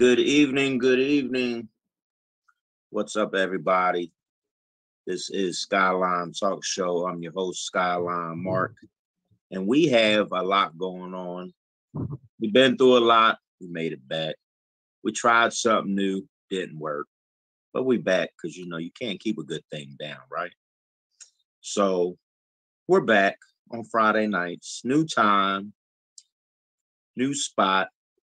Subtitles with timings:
[0.00, 1.68] Good evening, good evening.
[2.88, 4.10] What's up, everybody?
[5.06, 7.06] This is Skyline Talk Show.
[7.06, 8.76] I'm your host, Skyline Mark,
[9.50, 11.52] and we have a lot going on.
[12.40, 13.40] We've been through a lot.
[13.60, 14.36] We made it back.
[15.04, 17.06] We tried something new, didn't work,
[17.74, 20.54] but we back because you know you can't keep a good thing down, right?
[21.60, 22.16] So
[22.88, 23.36] we're back
[23.70, 25.74] on Friday nights, new time,
[27.16, 27.88] new spot,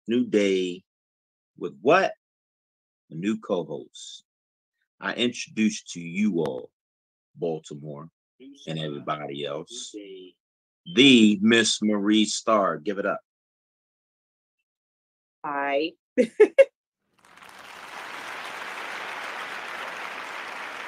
[0.08, 0.84] new day,
[1.60, 2.12] with what?
[3.10, 4.24] A new co host.
[5.00, 6.70] I introduce to you all,
[7.36, 8.08] Baltimore
[8.66, 9.94] and everybody else,
[10.94, 12.78] the Miss Marie Star.
[12.78, 13.20] Give it up.
[15.44, 15.92] Hi.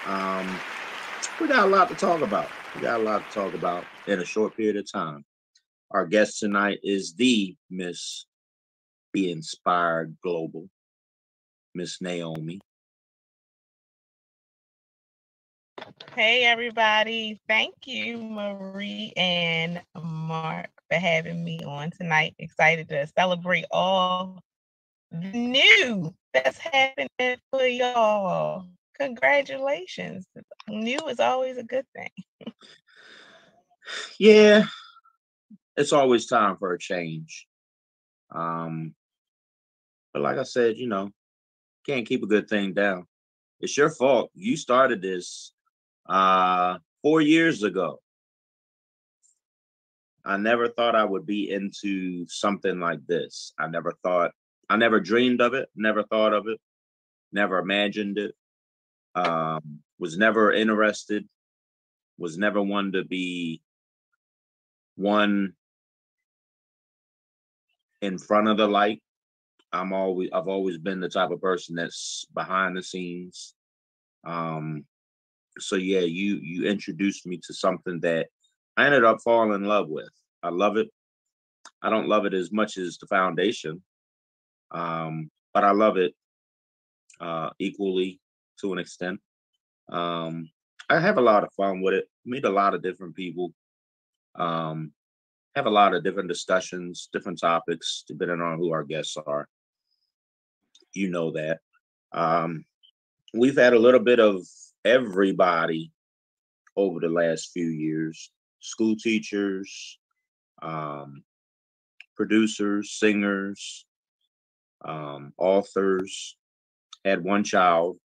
[0.07, 0.59] um,
[1.41, 2.51] we got a lot to talk about.
[2.75, 5.25] We got a lot to talk about in a short period of time.
[5.91, 8.27] Our guest tonight is the Miss
[9.13, 10.69] Be Inspired Global,
[11.75, 12.61] Miss Naomi.
[16.15, 17.41] Hey, everybody.
[17.49, 22.35] Thank you, Marie and Mark, for having me on tonight.
[22.39, 24.43] Excited to celebrate all
[25.11, 27.09] the new that's happening
[27.51, 28.67] for y'all.
[28.99, 30.27] Congratulations.
[30.69, 32.55] New is always a good thing.
[34.19, 34.65] yeah,
[35.77, 37.47] it's always time for a change.
[38.35, 38.95] Um,
[40.13, 41.11] but like I said, you know,
[41.87, 43.07] can't keep a good thing down.
[43.61, 44.31] It's your fault.
[44.35, 45.53] You started this
[46.09, 48.01] uh four years ago.
[50.25, 53.53] I never thought I would be into something like this.
[53.59, 54.31] I never thought,
[54.69, 56.61] I never dreamed of it, never thought of it,
[57.33, 58.35] never imagined it,
[59.17, 61.29] um, was never interested,
[62.19, 63.63] was never one to be
[64.95, 65.55] one
[68.01, 69.03] in front of the light.
[69.73, 73.55] I'm always I've always been the type of person that's behind the scenes.
[74.25, 74.85] Um
[75.59, 78.29] so yeah, you you introduced me to something that
[78.77, 80.11] I ended up falling in love with.
[80.43, 80.89] I love it.
[81.83, 83.83] I don't love it as much as the foundation.
[84.71, 86.15] Um, but I love it
[87.21, 88.21] uh equally
[88.61, 89.21] to an extent.
[89.91, 90.51] Um
[90.89, 92.09] I have a lot of fun with it.
[92.25, 93.53] Meet a lot of different people.
[94.35, 94.93] Um
[95.55, 99.49] have a lot of different discussions, different topics, depending on who our guests are
[100.95, 101.61] you know that.
[102.13, 102.65] Um,
[103.35, 104.47] we've had a little bit of
[104.85, 105.93] everybody
[106.77, 108.31] over the last few years.
[108.61, 109.99] School teachers,
[110.61, 111.25] um,
[112.17, 113.87] producers, singers,
[114.85, 116.37] um, authors,
[117.05, 117.99] had one child,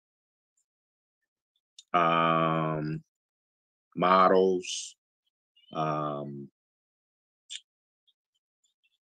[1.93, 3.03] um,
[3.95, 4.95] models,
[5.73, 6.49] um,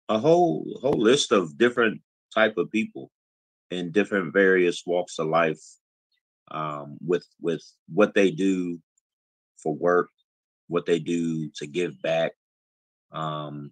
[0.09, 2.01] a whole whole list of different
[2.33, 3.09] type of people
[3.71, 5.61] in different various walks of life
[6.51, 8.79] um, with with what they do
[9.57, 10.09] for work,
[10.67, 12.33] what they do to give back.
[13.11, 13.71] Um,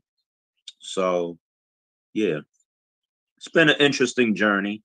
[0.79, 1.37] so,
[2.13, 2.39] yeah,
[3.37, 4.83] it's been an interesting journey.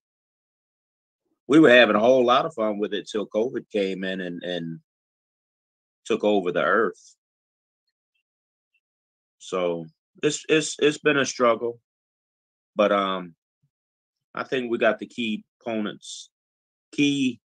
[1.46, 4.42] We were having a whole lot of fun with it till COVID came in and
[4.42, 4.81] and
[6.04, 7.16] took over the earth.
[9.38, 9.86] So
[10.22, 11.81] it's it's it's been a struggle,
[12.75, 13.34] but um,
[14.34, 16.31] I think we got the key components,
[16.92, 17.40] key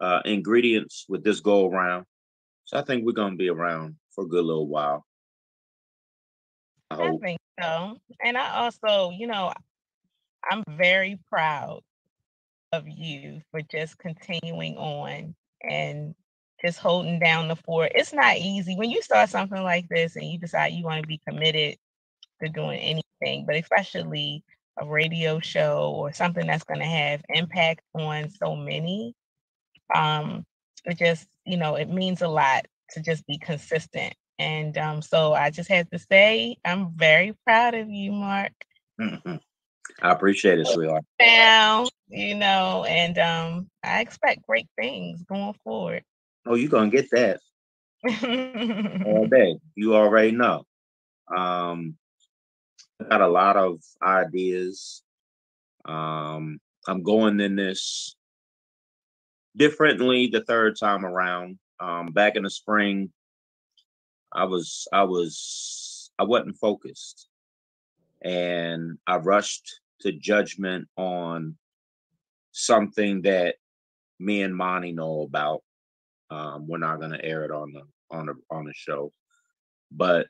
[0.00, 2.04] uh, ingredients with this go around.
[2.64, 5.04] So I think we're gonna be around for a good little while.
[6.90, 7.98] I, I think so.
[8.24, 9.52] And I also, you know,
[10.50, 11.80] I'm very proud
[12.72, 16.14] of you for just continuing on and
[16.62, 17.92] just holding down the fort.
[17.94, 21.08] It's not easy when you start something like this and you decide you want to
[21.08, 21.76] be committed
[22.42, 24.42] to doing anything, but especially
[24.78, 29.14] a radio show or something that's going to have impact on so many
[29.94, 30.44] um
[30.84, 35.32] it just you know it means a lot to just be consistent and um so
[35.34, 38.52] i just had to say i'm very proud of you mark
[39.00, 39.36] mm-hmm.
[40.02, 46.02] i appreciate it sweetheart now you know and um i expect great things going forward
[46.44, 47.40] Oh, you're gonna get that
[49.06, 49.58] all day.
[49.74, 50.64] You already know.
[51.34, 51.96] Um,
[53.08, 55.02] got a lot of ideas.
[55.84, 58.16] Um, I'm going in this
[59.56, 61.58] differently the third time around.
[61.80, 63.12] Um, back in the spring,
[64.32, 67.28] I was I was I wasn't focused,
[68.22, 71.56] and I rushed to judgment on
[72.52, 73.56] something that
[74.18, 75.62] me and Monty know about.
[76.30, 79.12] Um, we're not going to air it on the on the on the show,
[79.90, 80.28] but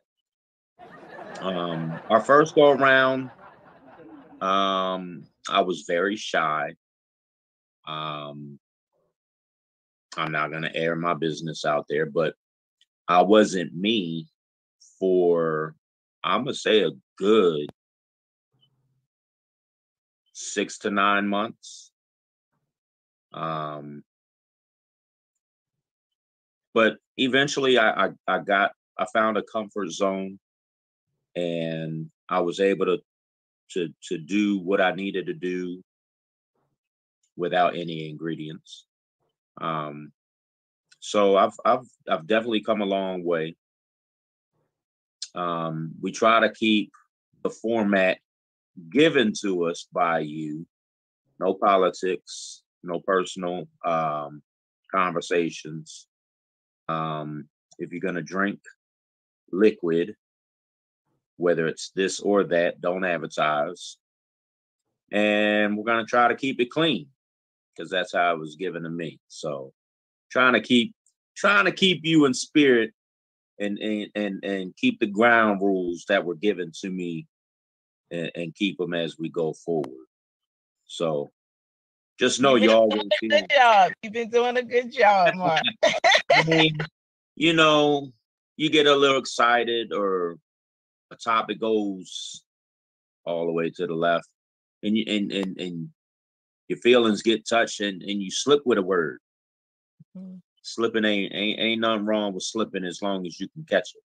[1.43, 3.31] um, our first go around,
[4.41, 6.75] um, I was very shy.
[7.87, 8.59] Um,
[10.17, 12.35] I'm not going to air my business out there, but
[13.09, 14.29] I wasn't me
[14.99, 15.75] for
[16.25, 17.69] I'm gonna say a good
[20.33, 21.91] six to nine months.
[23.33, 24.05] Um,
[26.75, 30.39] but eventually I, I, I got I found a comfort zone
[31.35, 32.99] and I was able to
[33.73, 35.83] to to do what I needed to do
[37.37, 38.87] without any ingredients.
[39.61, 40.13] Um,
[41.01, 43.57] so I've I've I've definitely come a long way.
[45.35, 46.93] Um, we try to keep
[47.43, 48.19] the format
[48.91, 50.67] given to us by you.
[51.41, 54.43] No politics, no personal um,
[54.91, 56.07] conversations.
[56.89, 58.61] Um, if you're gonna drink
[59.51, 60.15] liquid,
[61.43, 63.97] whether it's this or that, don't advertise.
[65.11, 67.09] And we're gonna try to keep it clean
[67.75, 69.19] because that's how it was given to me.
[69.27, 69.73] So
[70.31, 70.95] trying to keep
[71.37, 72.93] trying to keep you in spirit
[73.59, 77.27] and and and, and keep the ground rules that were given to me
[78.13, 80.07] and, and keep them as we go forward.
[80.87, 81.33] So
[82.21, 83.93] just know y'all doing a good job.
[84.03, 85.63] You've been doing a good job, Mark.
[86.33, 86.79] I mean,
[87.35, 88.13] you know,
[88.57, 90.37] you get a little excited or
[91.13, 92.43] a topic goes
[93.25, 94.29] all the way to the left
[94.83, 95.89] and you and and, and
[96.69, 99.19] your feelings get touched and, and you slip with a word
[100.17, 100.37] Mm-hmm.
[100.63, 104.03] Slipping ain't, ain't ain't nothing wrong with slipping as long as you can catch it.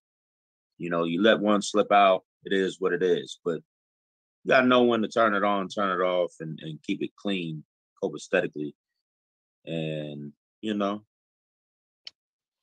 [0.78, 3.38] You know, you let one slip out, it is what it is.
[3.44, 3.60] But
[4.44, 7.10] you gotta know when to turn it on, turn it off, and, and keep it
[7.16, 7.62] clean,
[8.02, 8.72] copaesthetically.
[9.66, 11.02] And you know,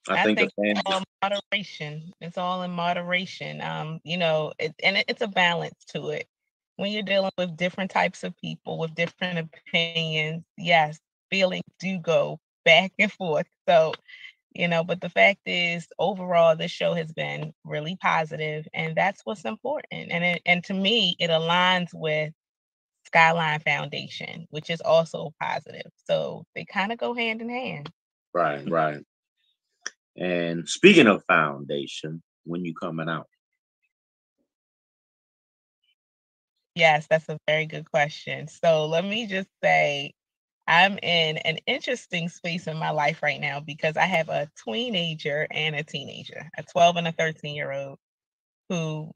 [0.07, 2.13] I, I think, think it's all moderation.
[2.22, 3.62] It's all in moderation.
[3.62, 6.28] Um, you know, it, and it, it's a balance to it.
[6.78, 11.00] When you're dealing with different types of people with different opinions, yes,
[11.30, 13.48] feelings do go back and forth.
[13.68, 13.94] So,
[14.54, 19.22] you know, but the fact is, overall, this show has been really positive, and that's
[19.24, 20.12] what's important.
[20.12, 22.34] And it, and to me, it aligns with
[23.08, 25.92] Skyline Foundation, which is also positive.
[26.06, 27.92] So they kind of go hand in hand.
[28.34, 29.04] Right, right.
[30.18, 33.28] And speaking of foundation, when you coming out?
[36.76, 38.48] Yes, that's a very good question.
[38.48, 40.14] So let me just say
[40.68, 45.48] I'm in an interesting space in my life right now because I have a teenager
[45.52, 47.98] and a teenager, a 12 and a 13 year old,
[48.70, 49.12] who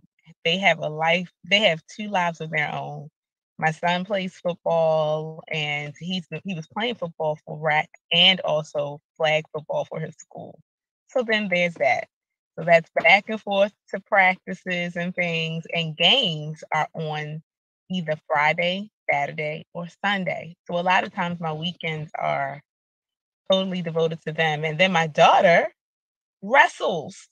[0.46, 3.10] they have a life, they have two lives of their own.
[3.58, 9.44] My son plays football and he's he was playing football for RAC and also flag
[9.54, 10.60] football for his school.
[11.10, 12.08] So then there's that.
[12.58, 17.42] So that's back and forth to practices and things, and games are on
[17.90, 20.56] either Friday, Saturday, or Sunday.
[20.68, 22.62] So a lot of times my weekends are
[23.52, 24.64] totally devoted to them.
[24.64, 25.68] And then my daughter
[26.42, 27.28] wrestles.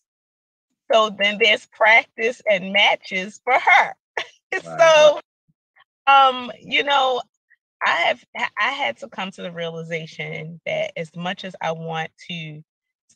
[0.91, 3.93] So then there's practice and matches for her.
[4.63, 5.19] so
[6.07, 7.22] um, you know,
[7.86, 12.10] I have I had to come to the realization that as much as I want
[12.29, 12.63] to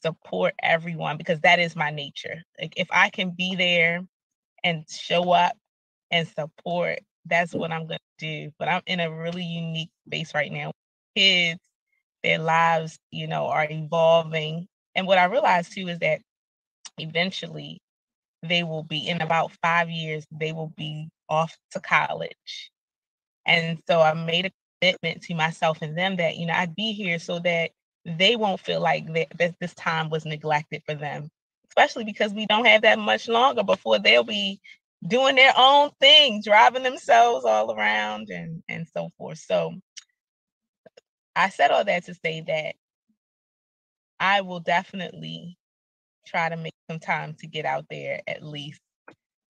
[0.04, 2.44] support everyone because that is my nature.
[2.60, 4.02] Like if I can be there
[4.64, 5.54] and show up
[6.12, 8.52] and support that's what I'm to do.
[8.58, 10.72] But I'm in a really unique space right now.
[11.16, 11.60] Kids,
[12.24, 14.68] their lives, you know, are evolving.
[14.96, 16.22] And what I realized too is that
[16.98, 17.80] eventually
[18.44, 22.72] they will be in about five years, they will be off to college.
[23.46, 26.94] And so I made a commitment to myself and them that, you know, I'd be
[26.94, 27.72] here so that
[28.06, 31.30] they won't feel like that, that this time was neglected for them,
[31.70, 34.60] especially because we don't have that much longer before they'll be
[35.08, 39.40] doing their own thing, driving themselves all around and and so forth.
[39.40, 39.74] So
[41.36, 42.76] I said all that to say that
[44.20, 45.58] I will definitely
[46.28, 48.82] try to make some time to get out there at least,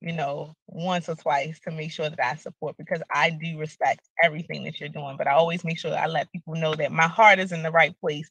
[0.02, 4.02] you know, once or twice to make sure that I support because I do respect
[4.24, 5.18] everything that you're doing.
[5.18, 7.72] But I always make sure I let people know that my heart is in the
[7.72, 8.30] right place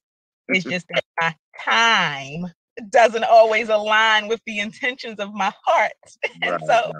[0.49, 2.52] it's just that my time
[2.90, 5.92] doesn't always align with the intentions of my heart.
[6.42, 6.92] and right, so.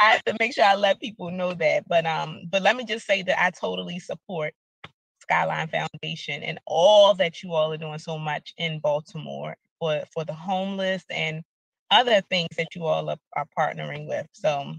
[0.00, 1.88] I have to make sure I let people know that.
[1.88, 4.54] But um, but let me just say that I totally support
[5.22, 10.24] Skyline Foundation and all that you all are doing so much in Baltimore for for
[10.24, 11.42] the homeless and
[11.90, 14.26] other things that you all are, are partnering with.
[14.32, 14.74] So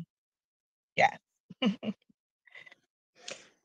[0.95, 1.15] yeah.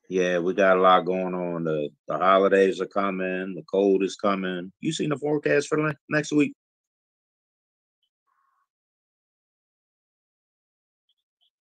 [0.09, 1.65] yeah, we got a lot going on.
[1.65, 4.73] The the holidays are coming, the cold is coming.
[4.81, 6.55] You seen the forecast for next week?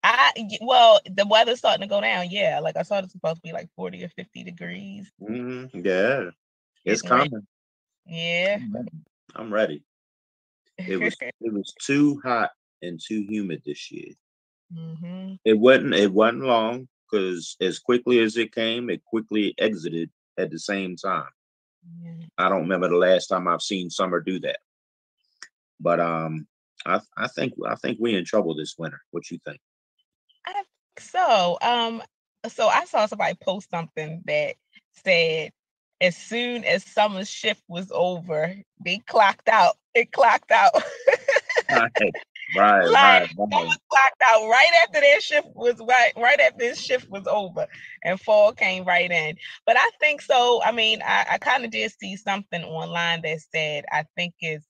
[0.04, 0.32] I
[0.62, 2.30] well, the weather's starting to go down.
[2.30, 5.12] Yeah, like I thought it's supposed to be like forty or fifty degrees.
[5.22, 5.86] Mm-hmm.
[5.86, 6.30] Yeah,
[6.86, 7.48] it's coming.
[8.06, 8.60] Yeah,
[9.36, 9.84] I'm ready.
[10.78, 14.14] It was it was too hot and too humid this year.
[14.74, 15.34] Mm-hmm.
[15.44, 20.52] It wasn't it wasn't long because as quickly as it came, it quickly exited at
[20.52, 21.30] the same time.
[22.02, 22.26] Yeah.
[22.38, 24.60] I don't remember the last time I've seen summer do that.
[25.80, 26.48] But um,
[26.86, 29.02] I I think I think we in trouble this winter.
[29.12, 29.60] What you think?
[30.46, 30.68] I think
[31.00, 31.58] so.
[31.62, 32.04] Um,
[32.48, 34.56] so I saw somebody post something that
[35.04, 35.52] said
[36.02, 39.76] as soon as summer's shift was over, they clocked out.
[39.94, 40.72] It clocked out.
[41.70, 41.92] right,
[42.56, 43.78] right, like, right, right.
[43.90, 47.68] clocked out right after that shift was right, right after this shift was over,
[48.04, 49.36] and fall came right in.
[49.66, 50.62] But I think so.
[50.64, 54.66] I mean, I, I kind of did see something online that said I think it's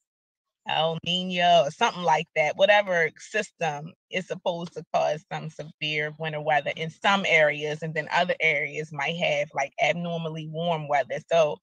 [0.68, 6.40] El Nino or something like that, whatever system is supposed to cause some severe winter
[6.40, 11.18] weather in some areas, and then other areas might have like abnormally warm weather.
[11.30, 11.58] So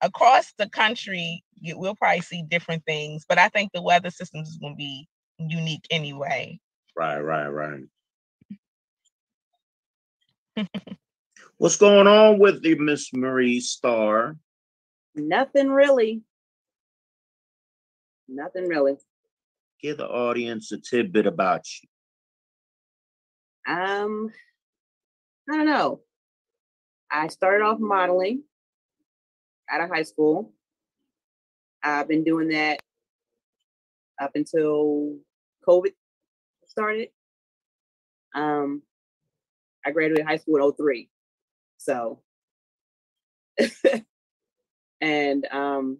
[0.00, 4.48] across the country, you will probably see different things, but I think the weather systems
[4.48, 5.06] is going to be
[5.38, 6.60] unique anyway.
[6.96, 7.84] Right, right, right.
[11.58, 14.36] What's going on with the Miss Marie Star?
[15.14, 16.22] Nothing really.
[18.28, 18.96] Nothing really.
[19.80, 21.88] Give the audience a tidbit about you.
[23.74, 24.32] Um,
[25.50, 26.00] I don't know.
[27.10, 28.42] I started off modeling
[29.70, 30.52] out of high school.
[31.82, 32.80] I've been doing that
[34.20, 35.16] up until
[35.66, 35.92] COVID
[36.66, 37.08] started.
[38.34, 38.82] Um,
[39.84, 41.08] I graduated high school in 03.
[41.78, 42.20] So,
[45.00, 45.98] and um,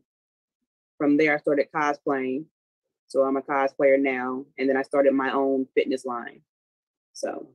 [0.98, 2.44] from there, I started cosplaying.
[3.08, 4.46] So I'm a cosplayer now.
[4.58, 6.40] And then I started my own fitness line.
[7.12, 7.48] So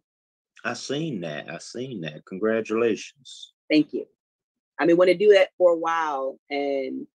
[0.63, 1.49] I seen that.
[1.49, 2.25] I seen that.
[2.25, 3.53] Congratulations.
[3.71, 4.05] Thank you.
[4.79, 6.39] I've been wanting to do that for a while.
[6.49, 7.07] And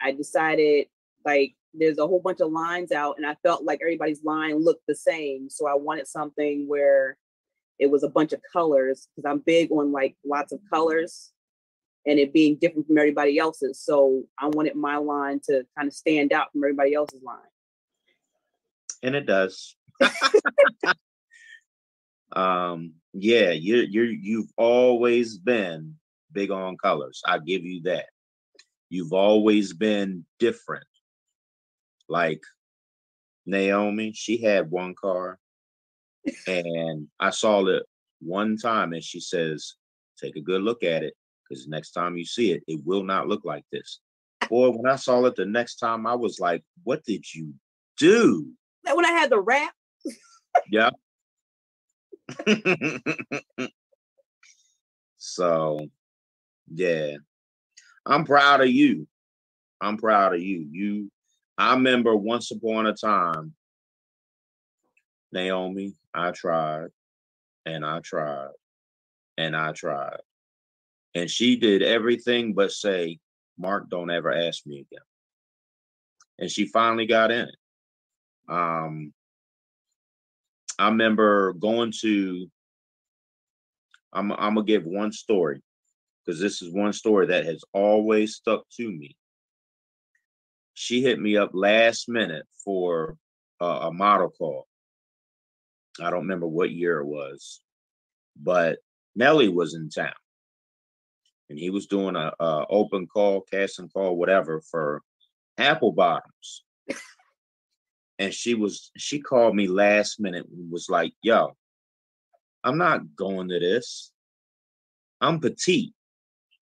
[0.00, 0.86] I decided
[1.24, 4.86] like there's a whole bunch of lines out and I felt like everybody's line looked
[4.86, 5.48] the same.
[5.48, 7.16] So I wanted something where
[7.78, 11.32] it was a bunch of colors because I'm big on like lots of colors
[12.06, 13.80] and it being different from everybody else's.
[13.80, 17.38] So I wanted my line to kind of stand out from everybody else's line.
[19.02, 19.74] And it does.
[22.32, 25.96] um, yeah, you're you're you've always been
[26.32, 27.20] big on colors.
[27.26, 28.06] I give you that.
[28.88, 30.84] You've always been different.
[32.12, 32.42] Like
[33.46, 35.38] Naomi, she had one car,
[36.46, 37.84] and I saw it
[38.20, 39.76] one time, and she says,
[40.20, 41.14] "Take a good look at it
[41.48, 44.00] because next time you see it, it will not look like this.
[44.50, 47.54] Boy, when I saw it the next time, I was like, what did you
[47.96, 48.46] do?
[48.84, 49.72] That when I had the wrap?
[50.70, 50.90] yeah.
[55.16, 55.88] so,
[56.70, 57.16] yeah.
[58.04, 59.08] I'm proud of you.
[59.80, 60.66] I'm proud of you.
[60.70, 61.10] You
[61.62, 63.54] I remember once upon a time,
[65.30, 66.88] Naomi, I tried
[67.64, 68.50] and I tried
[69.38, 70.18] and I tried.
[71.14, 73.20] And she did everything but say,
[73.56, 75.04] Mark, don't ever ask me again.
[76.40, 77.56] And she finally got in it.
[78.48, 79.12] Um,
[80.80, 82.50] I remember going to,
[84.12, 85.62] I'm, I'm going to give one story
[86.26, 89.14] because this is one story that has always stuck to me.
[90.74, 93.16] She hit me up last minute for
[93.60, 94.66] a, a model call.
[96.00, 97.60] I don't remember what year it was,
[98.40, 98.78] but
[99.14, 100.14] Nelly was in town
[101.50, 105.02] and he was doing a, a open call, casting call, whatever for
[105.58, 106.64] apple bottoms.
[108.18, 111.54] and she was she called me last minute and was like, "Yo,
[112.64, 114.12] I'm not going to this.
[115.20, 115.92] I'm petite.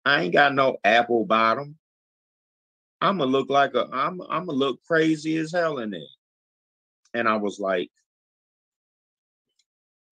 [0.04, 1.76] I ain't got no apple bottom.
[3.00, 6.08] I'm gonna look like a I'm I'm gonna look crazy as hell in it."
[7.14, 7.90] And I was like,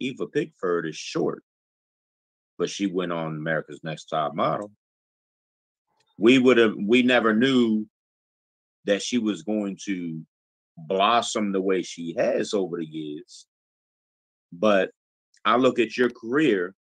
[0.01, 1.43] Eva Pigford is short
[2.59, 4.71] but she went on America's Next Top Model.
[6.19, 7.87] we would have we never knew
[8.85, 10.23] that she was going to
[10.77, 13.47] blossom the way she has over the years.
[14.53, 14.91] But
[15.45, 16.75] I look at your career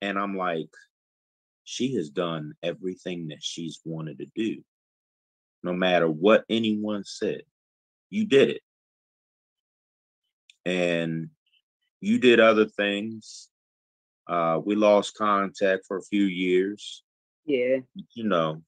[0.00, 0.70] and I'm like,
[1.64, 4.62] she has done everything that she's wanted to do.
[5.62, 7.42] No matter what anyone said,
[8.08, 8.62] you did it.
[10.64, 11.30] And
[12.00, 13.48] you did other things.
[14.26, 17.02] Uh, we lost contact for a few years.
[17.44, 17.78] Yeah.
[18.14, 18.62] You know,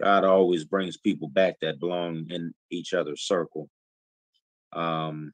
[0.00, 3.68] God always brings people back that belong in each other's circle.
[4.72, 5.32] Um,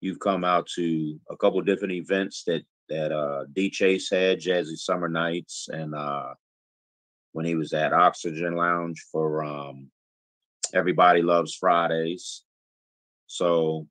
[0.00, 4.76] you've come out to a couple different events that that uh, D Chase had, Jazzy
[4.76, 6.34] Summer Nights, and uh,
[7.34, 9.90] when he was at Oxygen Lounge for um,
[10.72, 12.42] Everybody Loves Fridays.
[13.26, 13.88] So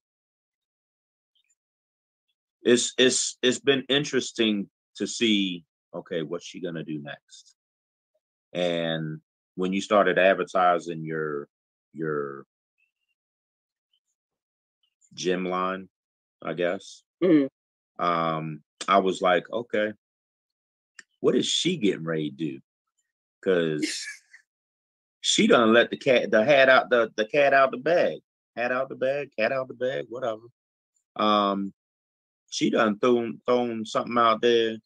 [2.64, 7.56] it's it's it's been interesting to see okay what's she gonna do next
[8.54, 9.20] and
[9.56, 11.50] when you started advertising your
[11.92, 12.46] your
[15.14, 15.90] gym line
[16.42, 18.04] i guess mm-hmm.
[18.04, 19.92] um i was like okay
[21.20, 22.60] what is she getting ready to do
[23.44, 24.06] because
[25.22, 28.20] she done let the cat the hat out the the cat out the bag
[28.56, 30.42] hat out the bag cat out the bag whatever
[31.16, 31.74] um
[32.50, 34.78] she done thrown thrown something out there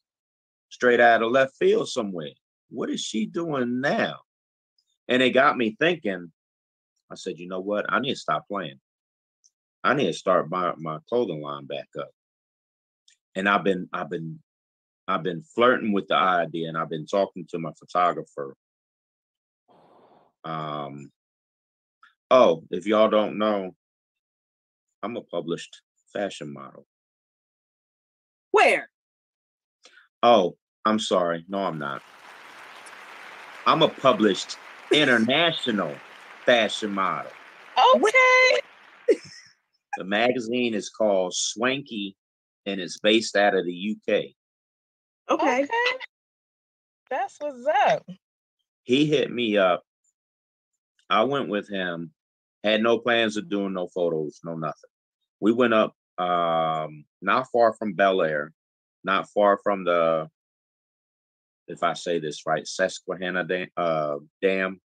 [0.70, 2.32] straight out of left field somewhere.
[2.70, 4.16] What is she doing now?
[5.08, 6.32] And it got me thinking.
[7.12, 7.86] I said, you know what?
[7.90, 8.80] I need to stop playing.
[9.84, 12.10] I need to start my, my clothing line back up.
[13.36, 14.40] And I've been I've been
[15.08, 18.56] I've been flirting with the idea and I've been talking to my photographer.
[20.44, 21.12] Um
[22.30, 23.72] oh, if y'all don't know,
[25.04, 26.86] I'm a published fashion model.
[28.52, 28.90] Where?
[30.24, 31.46] Oh, I'm sorry.
[31.48, 32.01] No, I'm not.
[33.66, 34.58] I'm a published
[34.92, 35.94] international
[36.46, 37.31] fashion model.
[37.96, 39.18] Okay.
[39.98, 42.16] the magazine is called Swanky
[42.66, 44.37] and it's based out of the UK.
[45.29, 45.63] Okay.
[45.63, 45.98] okay.
[47.09, 48.05] That's what's up.
[48.83, 49.83] He hit me up.
[51.09, 52.11] I went with him.
[52.63, 54.90] Had no plans of doing no photos, no nothing.
[55.40, 58.51] We went up um, not far from Bel Air,
[59.03, 60.27] not far from the,
[61.68, 63.68] if I say this right, Susquehanna Dam.
[63.77, 64.81] Uh, Dam.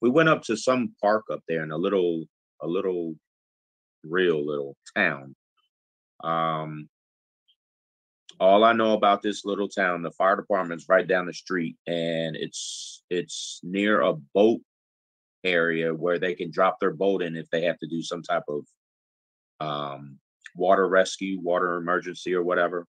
[0.00, 2.24] We went up to some park up there in a little,
[2.62, 3.14] a little,
[4.04, 5.34] real little town.
[6.22, 6.88] Um,
[8.38, 12.36] all I know about this little town, the fire department's right down the street, and
[12.36, 14.60] it's it's near a boat
[15.44, 18.42] area where they can drop their boat in if they have to do some type
[18.48, 18.66] of
[19.60, 20.18] um,
[20.54, 22.86] water rescue, water emergency, or whatever.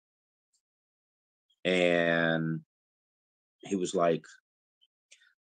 [1.64, 2.62] And
[3.60, 4.26] he was like,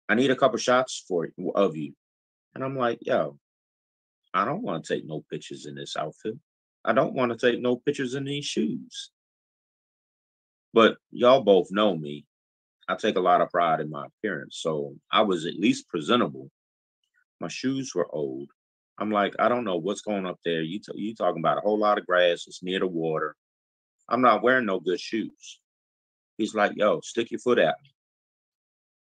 [0.08, 1.94] I need a couple shots for of you.
[2.54, 3.38] And I'm like, yo,
[4.32, 6.34] I don't want to take no pictures in this outfit.
[6.84, 9.10] I don't want to take no pictures in these shoes.
[10.76, 12.26] But y'all both know me.
[12.86, 14.58] I take a lot of pride in my appearance.
[14.60, 16.50] So I was at least presentable.
[17.40, 18.50] My shoes were old.
[18.98, 20.60] I'm like, I don't know what's going up there.
[20.60, 22.44] You t- you talking about a whole lot of grass.
[22.46, 23.34] It's near the water.
[24.10, 25.60] I'm not wearing no good shoes.
[26.36, 27.94] He's like, yo, stick your foot at me.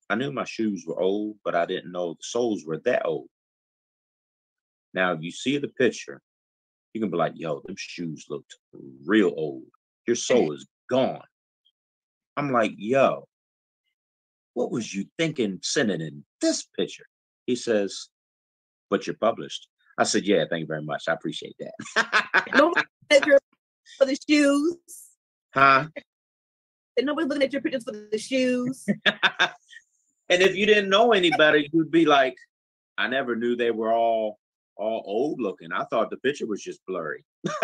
[0.08, 3.28] I knew my shoes were old, but I didn't know the soles were that old.
[4.92, 6.20] Now, if you see the picture,
[6.94, 8.56] you can be like, yo, them shoes looked
[9.06, 9.66] real old.
[10.08, 11.22] Your soul is gone.
[12.40, 13.28] I'm like, yo,
[14.54, 17.04] what was you thinking sending in this picture?
[17.44, 18.08] He says,
[18.88, 19.68] but you're published.
[19.98, 21.04] I said, yeah, thank you very much.
[21.06, 22.46] I appreciate that.
[22.54, 22.86] Nobody
[23.98, 24.76] for the shoes.
[25.52, 25.88] Huh?
[26.96, 28.86] And nobody's looking at your pictures for the shoes.
[29.04, 32.36] and if you didn't know any better, you'd be like,
[32.96, 34.38] I never knew they were all
[34.76, 35.72] all old looking.
[35.72, 37.26] I thought the picture was just blurry.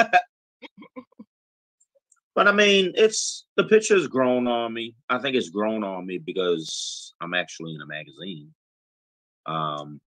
[2.37, 4.95] but I mean, it's the picture's grown on me.
[5.09, 8.53] I think it's grown on me because I'm actually in a magazine.
[9.47, 10.03] Um,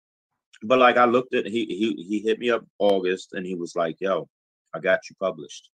[0.62, 3.76] but like I looked at he he he hit me up August and he was
[3.76, 4.26] like, "Yo,
[4.72, 5.68] I got you published."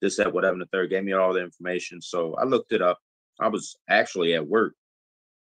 [0.00, 2.00] This that whatever the third gave me all the information.
[2.00, 2.98] So I looked it up.
[3.40, 4.74] I was actually at work,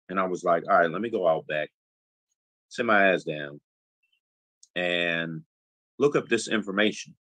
[0.09, 1.69] and I was like, "All right, let me go out back,
[2.71, 3.61] sit my ass down,
[4.75, 5.43] and
[5.99, 7.15] look up this information."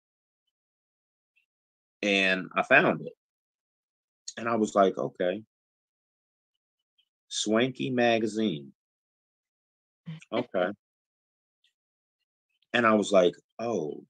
[2.02, 3.12] And I found it,
[4.36, 5.42] and I was like, "Okay."
[7.30, 8.72] Swanky magazine.
[10.32, 10.66] Okay.
[12.72, 14.04] And I was like, oh,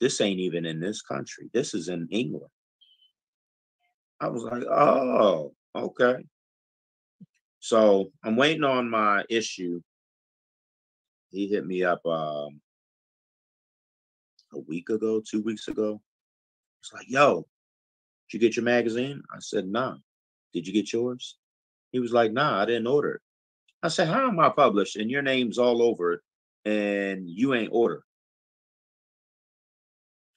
[0.00, 1.50] this ain't even in this country.
[1.52, 2.50] This is in England.
[4.22, 6.24] I was like, oh, okay.
[7.60, 9.82] So I'm waiting on my issue.
[11.30, 12.58] He hit me up um,
[14.54, 16.00] a week ago, two weeks ago.
[16.82, 17.46] It's like, yo,
[18.28, 19.22] did you get your magazine?
[19.32, 19.96] I said, nah.
[20.52, 21.38] Did you get yours?
[21.92, 23.20] He was like, nah, I didn't order it.
[23.82, 26.20] I said, how am I published and your name's all over it
[26.64, 28.02] and you ain't ordered?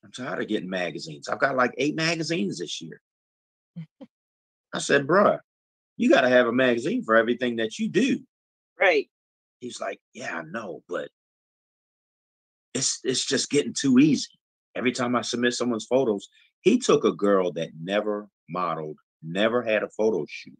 [0.03, 1.27] I'm tired of getting magazines.
[1.27, 3.01] I've got like eight magazines this year.
[4.73, 5.39] I said, bruh,
[5.97, 8.19] you got to have a magazine for everything that you do.
[8.79, 9.09] Right.
[9.59, 11.09] He's like, yeah, I know, but
[12.75, 14.37] it's it's just getting too easy.
[14.75, 16.27] Every time I submit someone's photos,
[16.61, 20.57] he took a girl that never modeled, never had a photo shoot,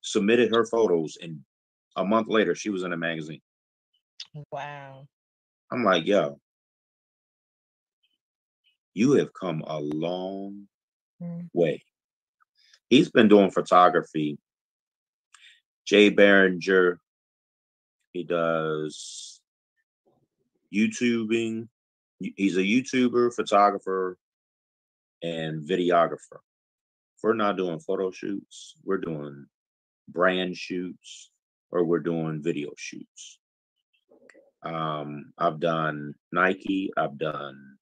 [0.00, 1.40] submitted her photos, and
[1.96, 3.40] a month later she was in a magazine.
[4.50, 5.06] Wow.
[5.70, 6.40] I'm like, yo,
[8.94, 10.66] you have come a long
[11.22, 11.48] mm.
[11.52, 11.82] way.
[12.88, 14.38] He's been doing photography.
[15.84, 16.98] Jay Barringer,
[18.12, 19.40] he does
[20.74, 21.68] YouTubing.
[22.18, 24.16] He's a YouTuber, photographer,
[25.22, 26.40] and videographer.
[27.16, 29.46] If We're not doing photo shoots, we're doing
[30.08, 31.30] brand shoots
[31.70, 33.38] or we're doing video shoots.
[34.62, 37.76] Um, I've done Nike, I've done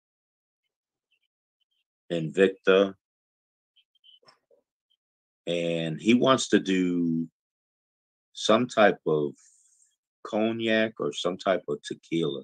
[2.12, 2.94] Invicta,
[5.46, 7.28] and he wants to do
[8.32, 9.32] some type of
[10.26, 12.42] cognac or some type of tequila.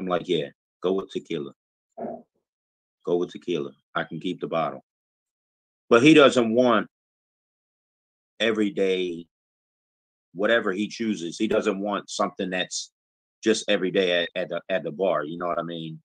[0.00, 0.48] I'm like, yeah,
[0.82, 1.52] go with tequila.
[3.04, 3.70] Go with tequila.
[3.94, 4.84] I can keep the bottle.
[5.88, 6.88] But he doesn't want
[8.38, 9.26] every day,
[10.34, 11.38] whatever he chooses.
[11.38, 12.92] He doesn't want something that's
[13.42, 15.24] just every day at, at the at the bar.
[15.24, 16.00] You know what I mean?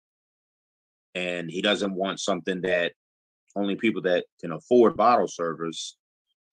[1.15, 2.93] And he doesn't want something that
[3.55, 5.97] only people that can afford bottle service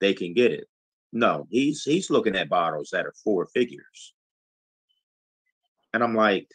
[0.00, 0.66] they can get it.
[1.12, 4.14] No, he's he's looking at bottles that are four figures.
[5.92, 6.48] And I'm like,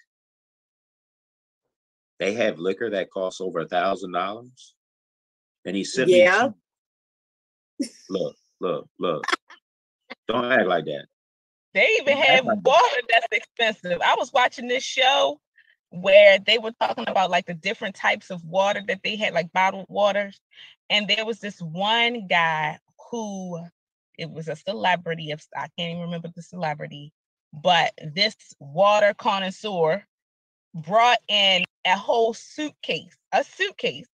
[2.19, 4.75] they have liquor that costs over a thousand dollars.
[5.65, 6.49] And he said, Yeah.
[8.09, 9.25] look, look, look.
[10.27, 11.05] Don't act like that.
[11.73, 13.99] They even have water that's expensive.
[14.01, 15.41] I was watching this show
[15.89, 19.51] where they were talking about like the different types of water that they had, like
[19.51, 20.39] bottled waters.
[20.89, 22.79] And there was this one guy
[23.11, 23.59] who
[24.17, 27.11] it was a celebrity of I can't even remember the celebrity,
[27.53, 30.05] but this water connoisseur
[30.75, 34.07] brought in a whole suitcase, a suitcase,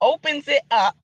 [0.00, 0.96] opens it up,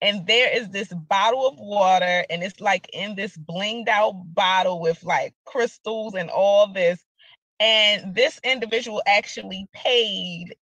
[0.00, 4.80] and there is this bottle of water, and it's like in this blinged out bottle
[4.80, 7.04] with like crystals and all this.
[7.60, 10.56] And this individual actually paid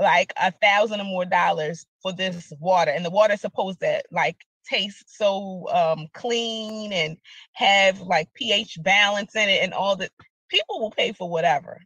[0.00, 2.90] like a thousand or more dollars for this water.
[2.90, 4.36] And the water supposed to like
[4.68, 7.16] taste so um clean and
[7.52, 10.10] have like pH balance in it and all that.
[10.48, 11.80] People will pay for whatever.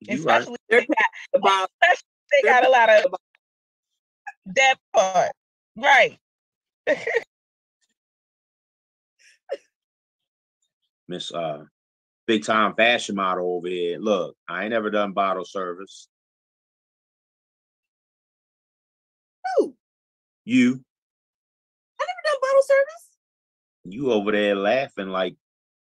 [0.00, 0.80] You especially right.
[0.80, 3.14] they, got, about, especially they got a lot of
[4.56, 5.32] that part.
[5.76, 6.18] Right.
[11.08, 11.64] Miss uh
[12.26, 13.98] big time fashion model over here.
[13.98, 16.08] Look, I ain't never done bottle service.
[19.56, 19.74] Who?
[20.44, 20.84] You.
[22.00, 23.08] I never done bottle service.
[23.84, 25.36] You over there laughing like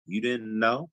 [0.07, 0.89] you didn't know.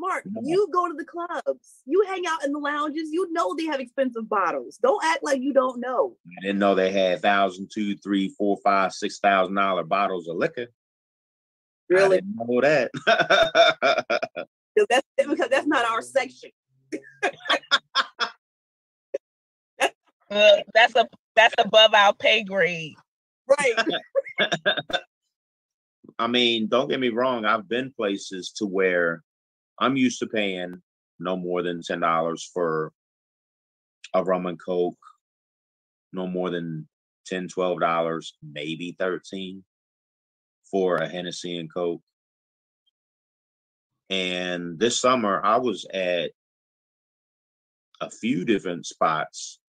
[0.00, 3.66] Mark, you go to the clubs, you hang out in the lounges, you know they
[3.66, 4.78] have expensive bottles.
[4.82, 6.16] Don't act like you don't know.
[6.26, 10.36] I didn't know they had thousand, two, three, four, five, six thousand dollar bottles of
[10.36, 10.68] liquor.
[11.90, 12.16] Really?
[12.18, 12.90] I didn't know that.
[14.88, 16.50] that's because that's not our section.
[20.30, 22.94] uh, that's a that's above our pay grade.
[23.46, 23.74] Right.
[26.18, 27.44] I mean, don't get me wrong.
[27.44, 29.22] I've been places to where
[29.80, 30.82] I'm used to paying
[31.18, 32.92] no more than ten dollars for
[34.14, 34.98] a rum and coke,
[36.12, 36.88] no more than
[37.26, 37.48] 10
[37.80, 39.64] dollars, maybe 13
[40.70, 42.02] for a Hennessy and Coke.
[44.08, 46.32] And this summer I was at
[48.00, 49.60] a few different spots.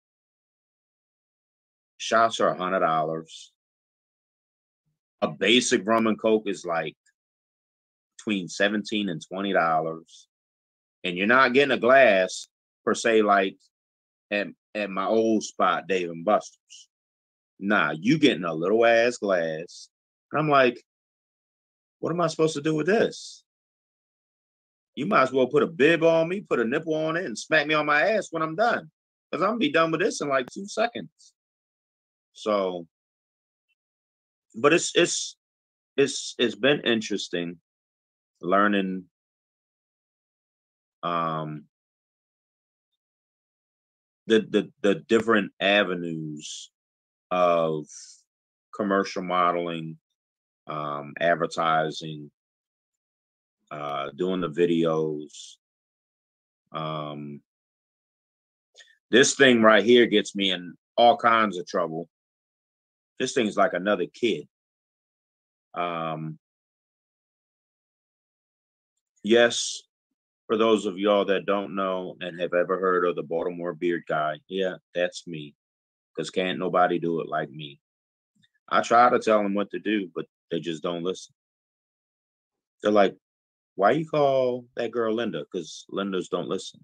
[1.97, 3.51] Shots are a hundred dollars.
[5.21, 6.95] A basic rum and coke is like
[8.21, 10.27] between 17 and 20 dollars.
[11.03, 12.47] And you're not getting a glass
[12.85, 13.57] per se like
[14.29, 16.89] at, at my old spot dave and buster's.
[17.59, 19.89] Nah you getting a little ass glass.
[20.31, 20.81] And i'm like
[21.99, 23.43] what am i supposed to do with this?
[24.95, 27.37] You might as well put a bib on me put a nipple on it and
[27.37, 28.89] smack me on my ass when i'm done
[29.29, 31.33] because i'm gonna be done with this in like two seconds.
[32.33, 32.87] So
[34.55, 35.37] but it's it's
[35.97, 37.59] it's it's been interesting
[38.41, 39.05] learning
[41.03, 41.65] um
[44.27, 46.71] the the the different avenues
[47.31, 47.85] of
[48.75, 49.97] commercial modeling,
[50.67, 52.31] um, advertising,
[53.71, 55.55] uh, doing the videos.
[56.71, 57.41] Um,
[59.09, 62.07] this thing right here gets me in all kinds of trouble.
[63.19, 64.47] This thing's like another kid.
[65.73, 66.39] Um,
[69.23, 69.81] yes,
[70.47, 74.03] for those of y'all that don't know and have ever heard of the Baltimore beard
[74.07, 75.55] guy, yeah, that's me.
[76.13, 77.79] Because can't nobody do it like me.
[78.69, 81.33] I try to tell them what to do, but they just don't listen.
[82.81, 83.15] They're like,
[83.75, 85.45] why you call that girl Linda?
[85.49, 86.83] Because Lindas don't listen.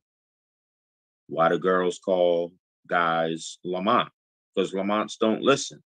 [1.27, 2.53] Why do girls call
[2.87, 4.09] guys Lamont?
[4.55, 5.83] Because Lamonts don't listen.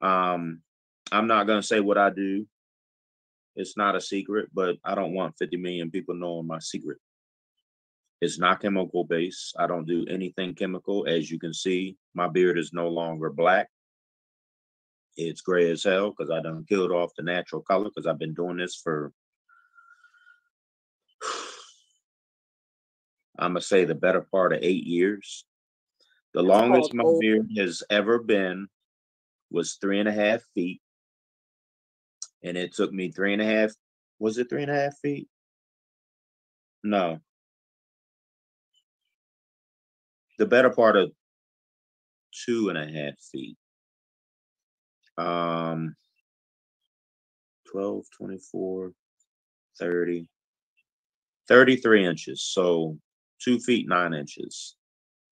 [0.00, 0.62] Um,
[1.10, 2.46] I'm not gonna say what I do.
[3.54, 6.98] It's not a secret, but I don't want 50 million people knowing my secret.
[8.20, 9.56] It's not chemical based.
[9.58, 11.06] I don't do anything chemical.
[11.08, 13.68] As you can see, my beard is no longer black.
[15.16, 18.34] It's gray as hell because I done killed off the natural color because I've been
[18.34, 19.12] doing this for
[23.38, 25.44] I'm gonna say the better part of eight years.
[26.32, 28.68] The longest my beard has ever been
[29.50, 30.80] was three and a half feet.
[32.44, 33.70] And it took me three and a half,
[34.18, 35.28] was it three and a half feet?
[36.82, 37.20] No.
[40.38, 41.12] The better part of
[42.46, 43.56] two and a half feet.
[45.18, 45.94] Um
[47.70, 48.92] 12, 24,
[49.78, 50.28] 30,
[51.48, 52.42] 33 inches.
[52.42, 52.98] So
[53.42, 54.76] two feet nine inches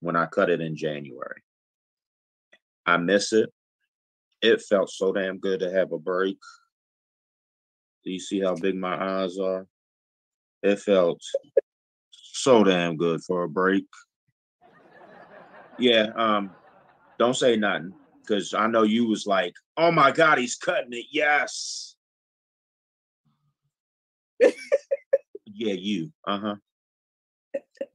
[0.00, 1.42] when I cut it in January.
[2.86, 3.50] I miss it.
[4.42, 6.38] It felt so damn good to have a break.
[8.04, 9.66] Do you see how big my eyes are?
[10.62, 11.20] It felt
[12.10, 13.86] so damn good for a break.
[15.78, 16.50] Yeah, um,
[17.18, 21.06] don't say nothing because I know you was like, oh my god, he's cutting it.
[21.10, 21.96] Yes.
[24.40, 26.12] yeah, you.
[26.26, 26.56] Uh-huh.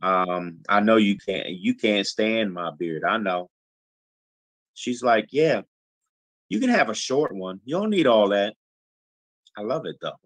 [0.02, 3.04] Um, I know you can't you can't stand my beard.
[3.04, 3.50] I know.
[4.74, 5.62] She's like, Yeah,
[6.50, 7.62] you can have a short one.
[7.66, 8.56] You don't need all that.
[9.58, 10.20] I love it though.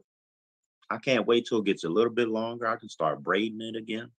[0.89, 2.67] I can't wait till it gets a little bit longer.
[2.67, 4.09] I can start braiding it again.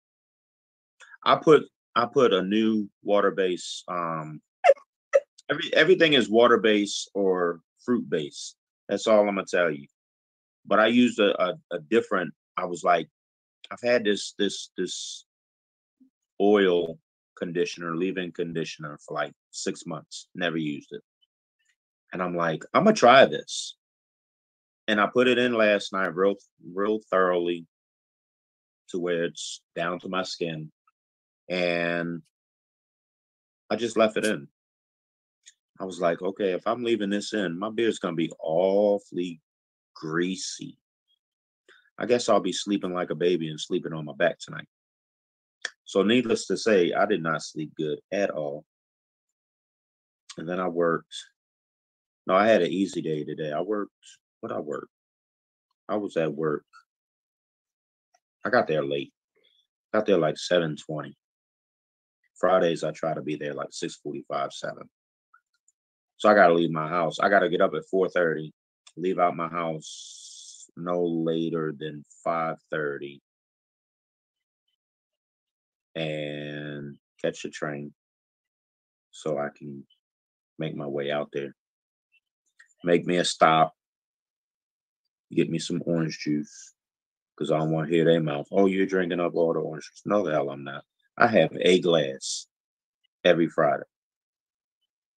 [1.23, 1.63] I put
[1.95, 3.83] I put a new water base.
[3.87, 4.41] Um
[5.49, 8.55] every everything is water base or fruit base.
[8.87, 9.87] That's all I'm gonna tell you.
[10.65, 13.09] But I used a, a, a different, I was like,
[13.71, 15.25] I've had this this this
[16.41, 16.99] oil
[17.37, 20.27] conditioner, leave-in conditioner for like six months.
[20.35, 21.01] Never used it.
[22.13, 23.75] And I'm like, I'm gonna try this.
[24.91, 26.35] And I put it in last night real
[26.73, 27.65] real thoroughly
[28.89, 30.69] to where it's down to my skin.
[31.49, 32.23] And
[33.69, 34.49] I just left it in.
[35.79, 39.39] I was like, okay, if I'm leaving this in, my beard's gonna be awfully
[39.95, 40.77] greasy.
[41.97, 44.67] I guess I'll be sleeping like a baby and sleeping on my back tonight.
[45.85, 48.65] So, needless to say, I did not sleep good at all.
[50.37, 51.15] And then I worked.
[52.27, 53.53] No, I had an easy day today.
[53.53, 53.93] I worked.
[54.41, 54.89] What I work?
[55.87, 56.65] I was at work.
[58.43, 59.13] I got there late.
[59.93, 61.15] Got there like 7:20.
[62.39, 64.89] Fridays I try to be there like 6:45, 7.
[66.17, 67.19] So I gotta leave my house.
[67.19, 68.53] I gotta get up at 4:30,
[68.97, 73.21] leave out my house no later than 5:30
[75.95, 77.93] and catch the train
[79.11, 79.85] so I can
[80.57, 81.55] make my way out there.
[82.83, 83.73] Make me a stop,
[85.35, 86.73] get me some orange juice
[87.35, 88.47] because I don't want to hear their mouth.
[88.51, 90.01] Oh, you're drinking up all the orange juice.
[90.05, 90.83] No, the hell I'm not.
[91.17, 92.47] I have a glass
[93.23, 93.83] every Friday.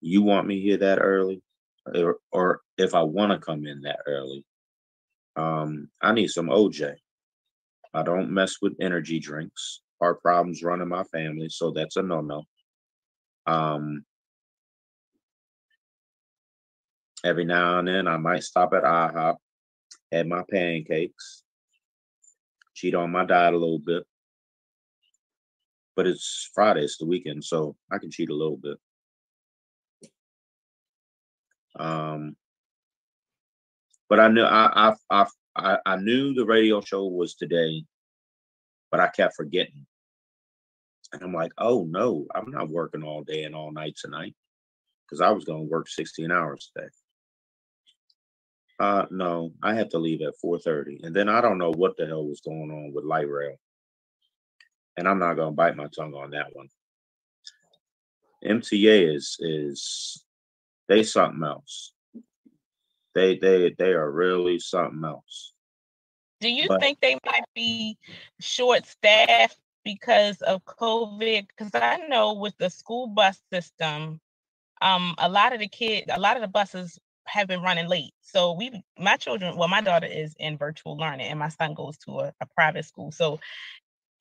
[0.01, 1.41] You want me here that early?
[1.85, 4.45] Or, or if I want to come in that early,
[5.35, 6.95] um, I need some OJ.
[7.93, 12.43] I don't mess with energy drinks heart problems running my family, so that's a no-no.
[13.45, 14.03] Um,
[17.23, 19.37] every now and then, I might stop at IHOP,
[20.13, 21.43] have my pancakes,
[22.73, 24.03] cheat on my diet a little bit.
[25.95, 28.77] But it's Friday, it's the weekend, so I can cheat a little bit.
[31.77, 32.35] Um,
[34.09, 37.83] but I knew I I I I knew the radio show was today,
[38.91, 39.85] but I kept forgetting.
[41.11, 44.35] And I'm like, oh no, I'm not working all day and all night tonight
[45.05, 46.89] because I was going to work 16 hours today.
[48.83, 51.05] Uh no, I have to leave at 4:30.
[51.05, 53.55] And then I don't know what the hell was going on with light rail.
[54.97, 56.67] And I'm not gonna bite my tongue on that one.
[58.43, 60.25] MTA is is
[60.89, 61.93] they something else.
[63.15, 65.53] They they they are really something else.
[66.41, 67.97] Do you but, think they might be
[68.41, 71.47] short staffed because of COVID?
[71.47, 74.19] Because I know with the school bus system,
[74.81, 78.11] um, a lot of the kids, a lot of the buses have been running late.
[78.21, 81.97] So we, my children, well, my daughter is in virtual learning, and my son goes
[81.99, 83.11] to a, a private school.
[83.11, 83.39] So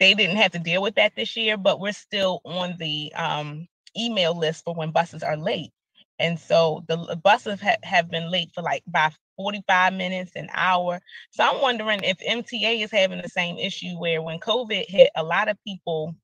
[0.00, 3.66] they didn't have to deal with that this year, but we're still on the um,
[3.98, 5.70] email list for when buses are late.
[6.18, 11.00] And so the buses ha- have been late for like by 45 minutes, an hour.
[11.30, 15.22] So I'm wondering if MTA is having the same issue where when COVID hit, a
[15.22, 16.14] lot of people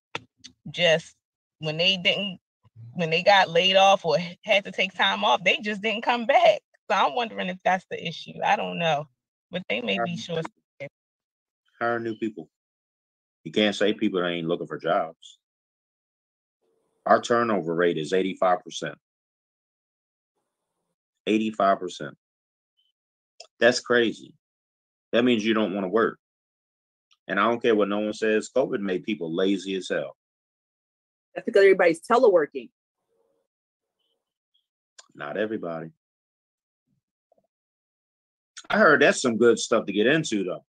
[0.70, 1.14] just
[1.60, 2.38] when they didn't
[2.94, 6.26] when they got laid off or had to take time off, they just didn't come
[6.26, 6.60] back.
[6.90, 8.32] So I'm wondering if that's the issue.
[8.42, 9.08] I don't know,
[9.50, 10.46] but they may be short.
[11.78, 12.48] Hire new people.
[13.44, 15.38] You can't say people ain't looking for jobs.
[17.06, 18.94] Our turnover rate is 85%.
[21.28, 22.12] 85%.
[23.60, 24.32] That's crazy.
[25.12, 26.18] That means you don't want to work.
[27.26, 30.16] And I don't care what no one says, COVID made people lazy as hell.
[31.34, 32.70] That's because everybody's teleworking.
[35.14, 35.90] Not everybody.
[38.70, 40.64] I heard that's some good stuff to get into though.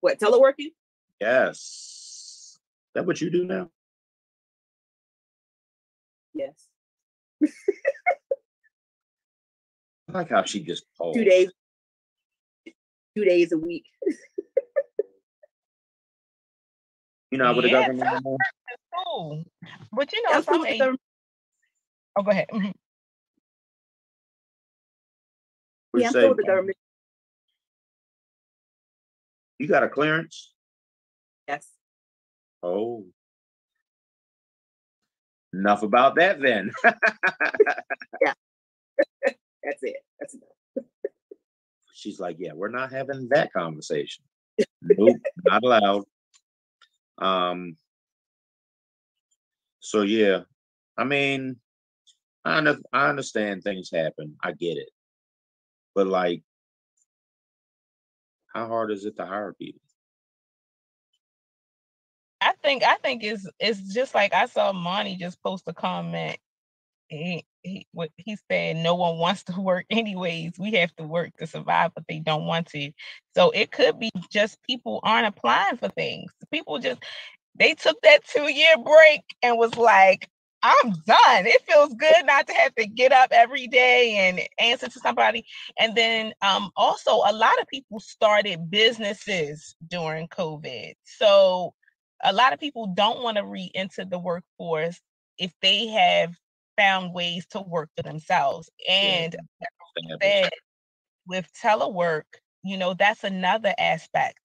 [0.00, 0.72] What, teleworking?
[1.20, 2.58] Yes.
[2.94, 3.70] That what you do now?
[6.34, 6.66] Yes.
[7.42, 7.48] I
[10.12, 11.18] like how she just paused.
[11.18, 11.50] Two days.
[13.16, 13.84] Two days a week.
[17.30, 18.40] you know, with yeah, the government.
[19.06, 19.44] Cool.
[19.92, 20.82] But you know, some age...
[20.82, 20.96] Oh,
[22.22, 22.46] go ahead.
[22.52, 22.70] Mm-hmm.
[26.00, 26.76] Yeah, I'm still the government.
[29.58, 30.52] You got a clearance?
[31.48, 31.68] Yes.
[32.62, 33.06] Oh.
[35.52, 36.70] Enough about that then.
[36.84, 38.34] yeah.
[39.24, 39.96] That's it.
[40.20, 40.86] That's enough.
[41.92, 44.24] She's like, yeah, we're not having that conversation.
[44.82, 46.04] nope, not allowed.
[47.18, 47.76] Um.
[49.80, 50.40] So yeah,
[50.96, 51.56] I mean,
[52.44, 54.36] I I understand things happen.
[54.42, 54.90] I get it,
[55.98, 56.42] but like,
[58.54, 59.80] how hard is it to hire people?
[62.40, 66.38] I think I think it's it's just like I saw Monty just post a comment.
[67.08, 70.52] He he what he said no one wants to work anyways.
[70.56, 72.92] We have to work to survive, but they don't want to.
[73.34, 76.30] So it could be just people aren't applying for things.
[76.52, 77.02] People just
[77.56, 80.28] they took that two year break and was like,
[80.62, 81.46] I'm done.
[81.46, 85.44] It feels good not to have to get up every day and answer to somebody.
[85.78, 90.94] And then um, also, a lot of people started businesses during COVID.
[91.04, 91.74] So
[92.24, 95.00] a lot of people don't want to re enter the workforce
[95.38, 96.34] if they have
[96.76, 98.68] found ways to work for themselves.
[98.88, 99.36] And
[100.20, 100.48] yeah.
[101.26, 102.24] with telework,
[102.64, 104.38] you know, that's another aspect.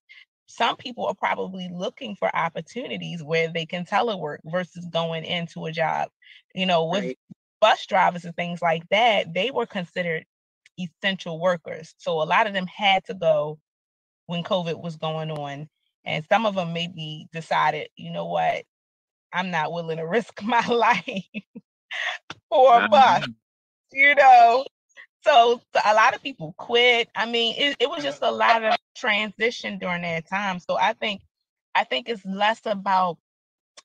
[0.47, 5.71] Some people are probably looking for opportunities where they can telework versus going into a
[5.71, 6.09] job.
[6.53, 7.17] You know, with right.
[7.61, 10.25] bus drivers and things like that, they were considered
[10.77, 11.95] essential workers.
[11.97, 13.59] So a lot of them had to go
[14.27, 15.69] when COVID was going on.
[16.05, 18.63] And some of them maybe decided, you know what,
[19.31, 21.23] I'm not willing to risk my life
[22.49, 23.27] for a bus,
[23.91, 24.65] you know.
[25.23, 27.09] So, so, a lot of people quit.
[27.15, 30.59] I mean, it, it was just a lot of transition during that time.
[30.59, 31.21] So I think
[31.75, 33.17] I think it's less about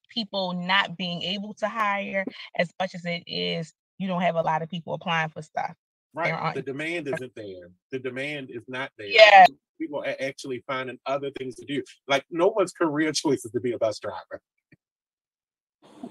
[0.09, 2.25] people not being able to hire
[2.57, 5.75] as much as it is you don't have a lot of people applying for stuff.
[6.15, 6.55] Right.
[6.55, 7.71] The demand isn't there.
[7.91, 9.09] The demand is not there.
[9.09, 9.47] Yeah
[9.79, 11.83] people are actually finding other things to do.
[12.07, 14.41] Like no one's career choice is to be a bus driver.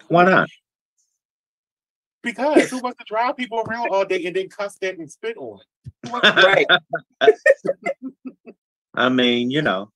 [0.08, 0.50] Why not?
[2.24, 5.38] Because who wants to drive people around all day and then cuss that and spit
[5.38, 5.60] on?
[6.12, 6.66] right.
[8.96, 9.92] I mean, you know,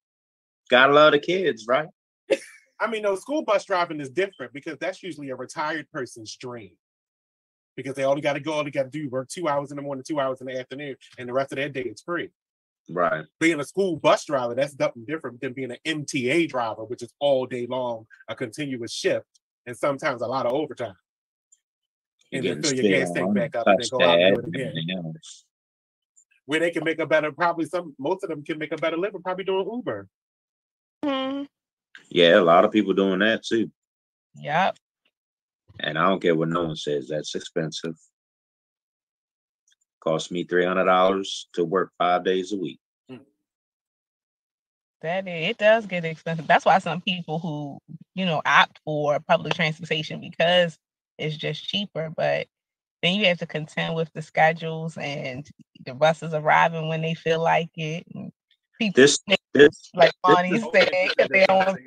[0.69, 1.87] gotta love the kids, right?
[2.81, 6.71] I mean, no, school bus driving is different because that's usually a retired person's dream.
[7.75, 9.77] Because they only got to go, all they got to do work two hours in
[9.77, 12.29] the morning, two hours in the afternoon, and the rest of that day it's free.
[12.89, 13.23] Right.
[13.39, 17.13] Being a school bus driver, that's something different than being an MTA driver, which is
[17.19, 19.27] all day long, a continuous shift,
[19.65, 20.95] and sometimes a lot of overtime.
[22.31, 24.77] And then fill your gas tank back up and then go out and do it
[24.77, 25.13] again.
[26.45, 28.97] Where they can make a better, probably some, most of them can make a better
[28.97, 30.07] living, probably doing Uber.
[31.03, 31.43] Mm-hmm.
[32.09, 33.71] Yeah, a lot of people doing that too.
[34.35, 34.77] Yep.
[35.79, 37.95] And I don't care what no one says, that's expensive.
[40.01, 42.79] Cost me three hundred dollars to work five days a week.
[43.07, 43.17] Hmm.
[45.01, 46.47] That it does get expensive.
[46.47, 47.77] That's why some people who
[48.15, 50.77] you know opt for public transportation because
[51.21, 52.11] it's just cheaper.
[52.15, 52.47] But
[53.01, 55.47] then you have to contend with the schedules and
[55.85, 58.05] the buses arriving when they feel like it.
[58.13, 58.31] And
[58.79, 59.19] people this,
[59.53, 61.79] this like Bonnie said, because they don't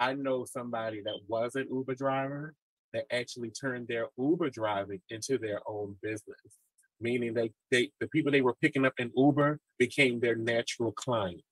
[0.00, 2.54] I know somebody that was an Uber driver
[2.92, 6.58] that actually turned their Uber driving into their own business
[7.02, 11.42] meaning they, they the people they were picking up in Uber became their natural client.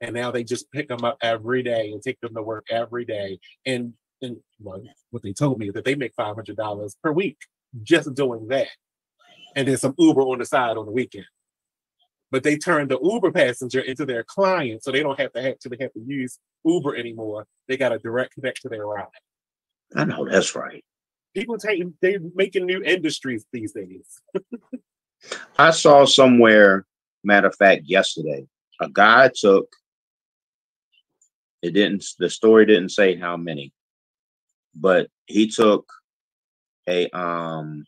[0.00, 3.04] And now they just pick them up every day and take them to work every
[3.04, 3.38] day.
[3.64, 7.12] And and well, what they told me is that they make five hundred dollars per
[7.12, 7.38] week
[7.82, 8.68] just doing that.
[9.54, 11.26] And then some Uber on the side on the weekend.
[12.30, 15.58] But they turned the Uber passenger into their client, so they don't have to have
[15.60, 17.46] to have to use Uber anymore.
[17.68, 19.06] They got a direct connect to their ride.
[19.94, 20.84] I know that's right
[21.36, 24.20] people taking they're making new industries these days.
[25.58, 26.86] I saw somewhere,
[27.22, 28.46] matter of fact, yesterday,
[28.80, 29.68] a guy took
[31.62, 33.72] it didn't the story didn't say how many,
[34.78, 35.90] but he took
[36.88, 37.84] a um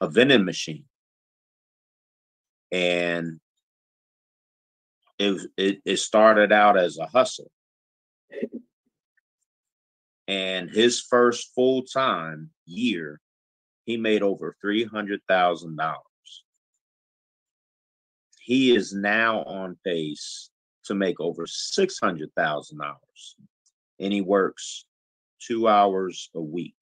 [0.00, 0.84] a vending machine
[2.70, 3.40] and
[5.18, 7.50] it, it it started out as a hustle
[10.28, 13.20] and his first full time year,
[13.84, 15.96] he made over $300,000.
[18.40, 20.50] He is now on pace
[20.84, 22.94] to make over $600,000.
[24.00, 24.84] And he works
[25.46, 26.74] two hours a week.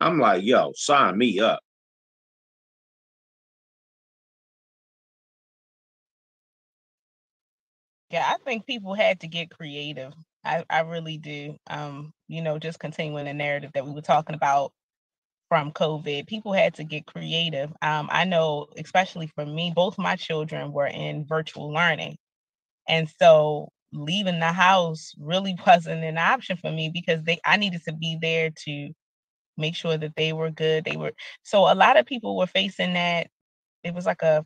[0.00, 1.60] I'm like, yo, sign me up.
[8.10, 10.14] Yeah, I think people had to get creative
[10.44, 11.56] I, I really do.
[11.68, 14.72] Um, you know, just continuing the narrative that we were talking about
[15.48, 17.70] from COVID, people had to get creative.
[17.82, 22.16] Um, I know, especially for me, both my children were in virtual learning.
[22.88, 27.82] And so leaving the house really wasn't an option for me because they I needed
[27.86, 28.90] to be there to
[29.58, 30.84] make sure that they were good.
[30.84, 31.12] They were
[31.44, 33.28] so a lot of people were facing that.
[33.84, 34.44] It was like a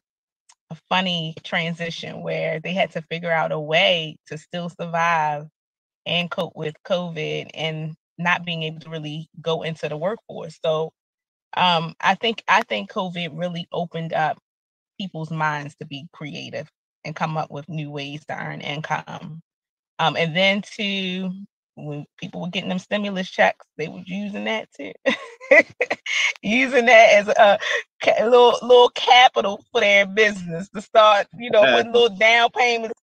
[0.70, 5.46] a funny transition where they had to figure out a way to still survive
[6.06, 10.58] and cope with COVID and not being able to really go into the workforce.
[10.64, 10.92] So
[11.56, 14.38] um, I think I think COVID really opened up
[15.00, 16.70] people's minds to be creative
[17.04, 19.40] and come up with new ways to earn income.
[19.98, 21.30] Um, and then to
[21.74, 24.92] when people were getting them stimulus checks, they were using that too,
[26.42, 27.58] using that as a,
[28.18, 33.00] a, little little capital for their business to start, you know, with little down payments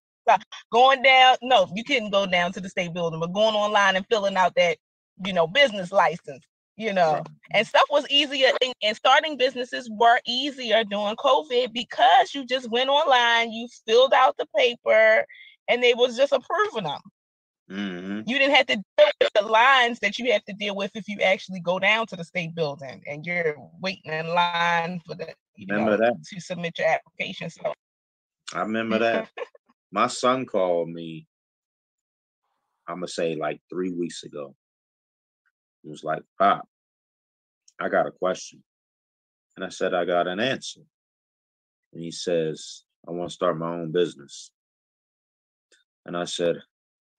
[0.72, 1.36] going down.
[1.42, 4.54] No, you couldn't go down to the state building, but going online and filling out
[4.56, 4.78] that,
[5.24, 6.44] you know, business license,
[6.80, 7.22] you know,
[7.52, 8.48] and stuff was easier.
[8.62, 14.14] And, and starting businesses were easier during COVID because you just went online, you filled
[14.14, 15.26] out the paper,
[15.68, 17.00] and they was just approving them.
[17.70, 18.20] Mm-hmm.
[18.26, 21.06] You didn't have to deal with the lines that you have to deal with if
[21.06, 25.28] you actually go down to the state building and you're waiting in line for the
[25.56, 27.50] you remember know, that to submit your application.
[27.50, 27.74] So
[28.54, 29.28] I remember that.
[29.92, 31.26] my son called me,
[32.88, 34.56] I'm gonna say like three weeks ago.
[35.82, 36.66] He was like, Pop,
[37.80, 38.62] I got a question.
[39.56, 40.80] And I said, I got an answer.
[41.92, 44.52] And he says, I want to start my own business.
[46.06, 46.56] And I said,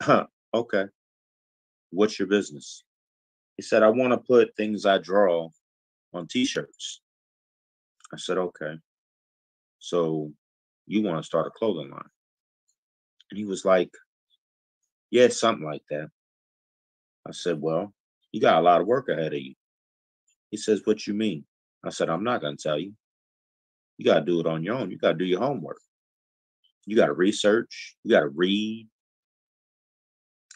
[0.01, 0.85] huh, okay.
[1.89, 2.83] What's your business?
[3.57, 5.49] He said, I want to put things I draw
[6.13, 7.01] on t shirts.
[8.13, 8.75] I said, okay.
[9.79, 10.31] So
[10.87, 12.09] you want to start a clothing line?
[13.29, 13.91] And he was like,
[15.09, 16.09] Yeah, something like that.
[17.27, 17.93] I said, Well,
[18.31, 19.55] you got a lot of work ahead of you.
[20.51, 21.45] He says, What you mean?
[21.83, 22.93] I said, I'm not going to tell you.
[23.97, 24.91] You got to do it on your own.
[24.91, 25.79] You got to do your homework.
[26.85, 27.95] You got to research.
[28.03, 28.87] You got to read.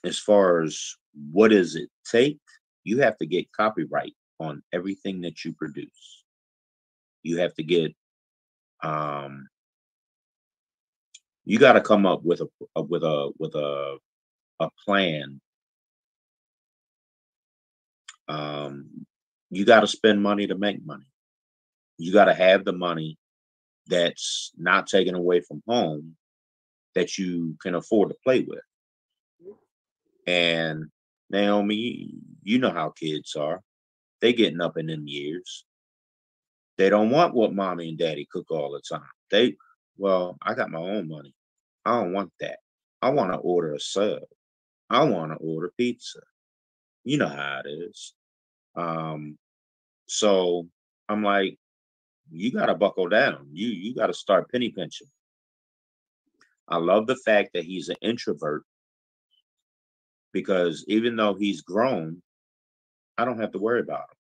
[0.03, 0.95] As far as
[1.31, 2.39] what does it take,
[2.83, 6.23] you have to get copyright on everything that you produce.
[7.23, 7.95] You have to get
[8.83, 9.47] um,
[11.45, 12.47] you got to come up with a,
[12.81, 13.97] with a with a
[14.59, 15.41] a plan
[18.27, 19.05] um
[19.55, 21.05] you got to spend money to make money
[21.97, 23.17] you got to have the money
[23.87, 26.15] that's not taken away from home
[26.95, 28.59] that you can afford to play with
[30.27, 30.85] and
[31.29, 32.11] naomi
[32.43, 33.61] you know how kids are
[34.21, 35.65] they getting up in them years
[36.77, 39.55] they don't want what mommy and daddy cook all the time they
[39.97, 41.33] well, I got my own money.
[41.85, 42.59] I don't want that.
[43.01, 44.23] I want to order a sub.
[44.89, 46.19] I want to order pizza.
[47.03, 48.13] You know how it is.
[48.75, 49.37] Um,
[50.07, 50.67] so
[51.09, 51.57] I'm like,
[52.31, 53.47] you got to buckle down.
[53.51, 55.07] You you got to start penny pinching.
[56.67, 58.63] I love the fact that he's an introvert
[60.33, 62.21] because even though he's grown,
[63.17, 64.17] I don't have to worry about him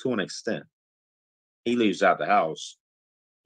[0.00, 0.64] to an extent.
[1.64, 2.76] He leaves out the house,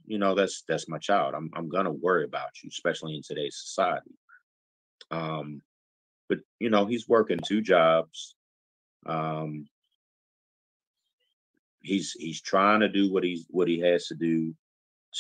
[0.09, 1.35] you know, that's that's my child.
[1.35, 4.15] I'm I'm gonna worry about you, especially in today's society.
[5.11, 5.61] Um,
[6.31, 8.35] but you know, he's working two jobs.
[9.07, 9.67] Um,
[11.81, 14.55] he's he's trying to do what he's what he has to do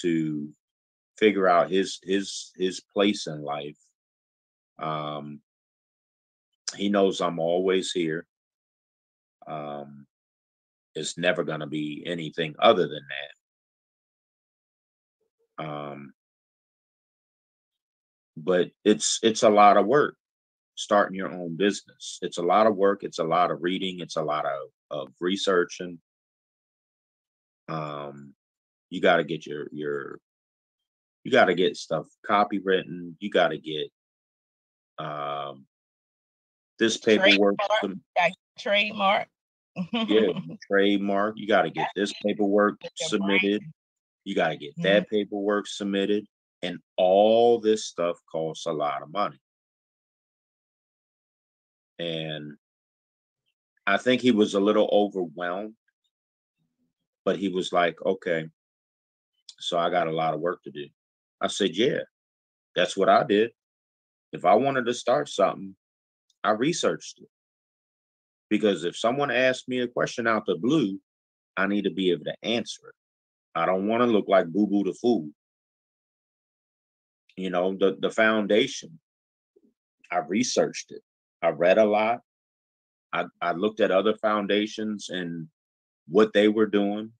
[0.02, 0.48] to
[1.16, 3.78] figure out his his his place in life.
[4.78, 5.40] Um,
[6.76, 8.26] he knows I'm always here.
[9.46, 10.06] Um,
[10.94, 13.02] it's never going to be anything other than
[15.58, 15.64] that.
[15.64, 16.12] Um,
[18.36, 20.16] but it's it's a lot of work
[20.74, 22.18] starting your own business.
[22.22, 23.02] It's a lot of work.
[23.02, 23.98] It's a lot of reading.
[24.00, 25.98] It's a lot of of researching.
[27.68, 28.34] Um,
[28.90, 30.18] you got to get your your
[31.24, 33.14] you got to get stuff copywritten.
[33.20, 33.90] You got to get
[34.98, 35.66] um
[36.78, 37.56] this paperwork.
[37.78, 37.98] Trademark.
[38.58, 39.28] trademark.
[39.92, 40.32] yeah,
[40.70, 41.34] trademark.
[41.36, 43.62] You got to get this paperwork submitted.
[44.24, 44.82] You got to get mm-hmm.
[44.82, 46.26] that paperwork submitted.
[46.62, 49.38] And all this stuff costs a lot of money.
[51.98, 52.56] And
[53.86, 55.74] I think he was a little overwhelmed,
[57.28, 58.46] but he was like, okay,
[59.60, 60.86] so I got a lot of work to do.
[61.42, 61.98] I said, yeah,
[62.74, 63.50] that's what I did.
[64.32, 65.76] If I wanted to start something,
[66.42, 67.28] I researched it.
[68.48, 70.98] Because if someone asks me a question out the blue,
[71.54, 72.94] I need to be able to answer it.
[73.54, 75.28] I don't want to look like Boo Boo the Fool.
[77.36, 78.98] You know, the, the foundation.
[80.10, 81.02] I researched it.
[81.42, 82.20] I read a lot.
[83.12, 85.48] I, I looked at other foundations and
[86.08, 87.12] what they were doing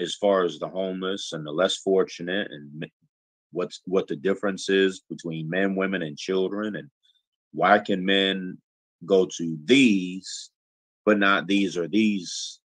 [0.00, 2.86] as far as the homeless and the less fortunate and
[3.52, 6.90] what's what the difference is between men, women, and children and
[7.52, 8.58] why can men
[9.04, 10.50] go to these,
[11.04, 12.60] but not these or these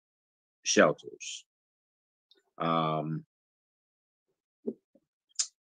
[0.63, 1.45] shelters.
[2.59, 3.25] Um,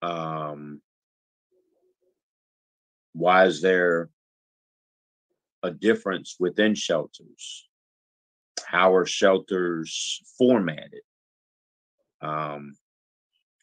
[0.01, 0.81] um,
[3.13, 4.09] why is there
[5.63, 7.67] a difference within shelters?
[8.65, 11.01] How are shelters formatted?
[12.21, 12.75] Um,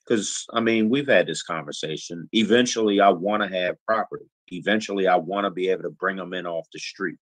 [0.06, 2.28] because I mean, we've had this conversation.
[2.32, 6.32] Eventually, I want to have property eventually I want to be able to bring them
[6.32, 7.18] in off the street.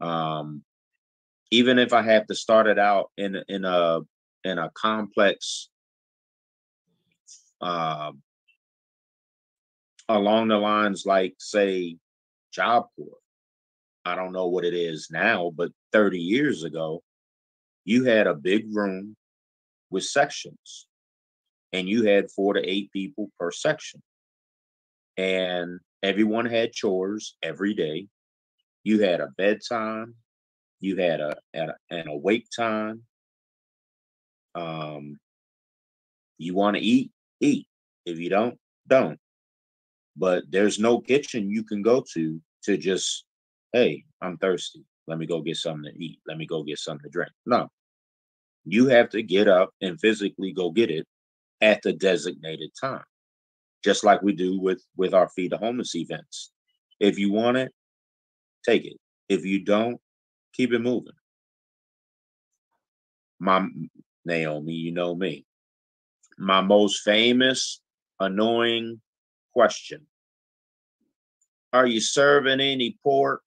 [0.00, 0.62] Um,
[1.50, 4.00] even if I have to start it out in in a
[4.42, 5.68] in a complex
[7.60, 8.12] uh,
[10.08, 11.96] along the lines like say
[12.52, 13.18] Job Corps.
[14.04, 17.02] I don't know what it is now, but 30 years ago,
[17.86, 19.16] you had a big room
[19.94, 20.86] with sections
[21.72, 24.02] and you had four to eight people per section.
[25.16, 28.08] And Everyone had chores every day.
[28.82, 30.14] You had a bedtime.
[30.80, 33.04] You had a, a an awake time.
[34.54, 35.18] Um,
[36.36, 37.66] you want to eat, eat.
[38.04, 39.18] If you don't, don't.
[40.14, 43.24] But there's no kitchen you can go to to just,
[43.72, 44.84] hey, I'm thirsty.
[45.06, 46.18] Let me go get something to eat.
[46.26, 47.32] Let me go get something to drink.
[47.46, 47.70] No.
[48.64, 51.06] You have to get up and physically go get it
[51.60, 53.04] at the designated time
[53.84, 56.50] just like we do with with our feed the homeless events.
[56.98, 57.72] If you want it,
[58.64, 58.96] take it.
[59.28, 60.00] If you don't,
[60.54, 61.12] keep it moving.
[63.38, 63.68] My
[64.24, 65.44] Naomi, you know me.
[66.38, 67.82] My most famous
[68.18, 69.00] annoying
[69.52, 70.06] question.
[71.74, 73.42] Are you serving any pork?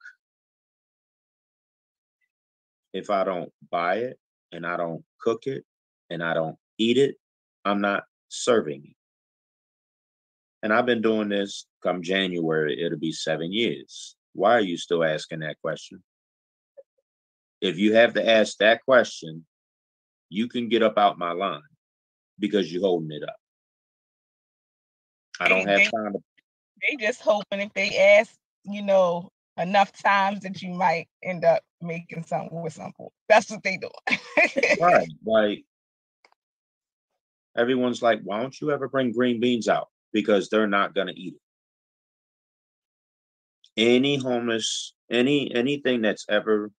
[2.94, 4.20] If I don't buy it
[4.52, 5.64] and I don't cook it
[6.10, 7.16] and I don't eat it,
[7.66, 8.96] I'm not serving it.
[10.64, 14.16] And I've been doing this come January, it'll be seven years.
[14.34, 16.04] Why are you still asking that question?
[17.62, 19.46] If you have to ask that question,
[20.30, 21.62] you can get up out my line
[22.40, 23.36] because you're holding it up.
[25.40, 26.20] I don't have time to.
[26.82, 31.64] They just hoping if they ask, you know, enough times that you might end up
[31.82, 33.08] making something with something.
[33.30, 33.90] That's what they do.
[34.80, 35.08] right.
[35.26, 35.64] Like
[37.56, 39.90] everyone's like, why don't you ever bring green beans out?
[40.14, 41.42] because they're not going to eat it.
[43.80, 46.72] Any homeless, any anything that's ever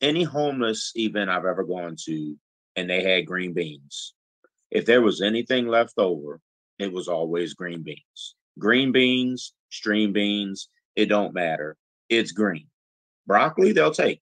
[0.00, 2.36] any homeless event I've ever gone to
[2.76, 4.14] and they had green beans.
[4.70, 6.40] If there was anything left over,
[6.78, 8.36] it was always green beans.
[8.58, 11.76] Green beans, string beans, it don't matter.
[12.08, 12.68] It's green.
[13.30, 14.20] Broccoli, they'll take.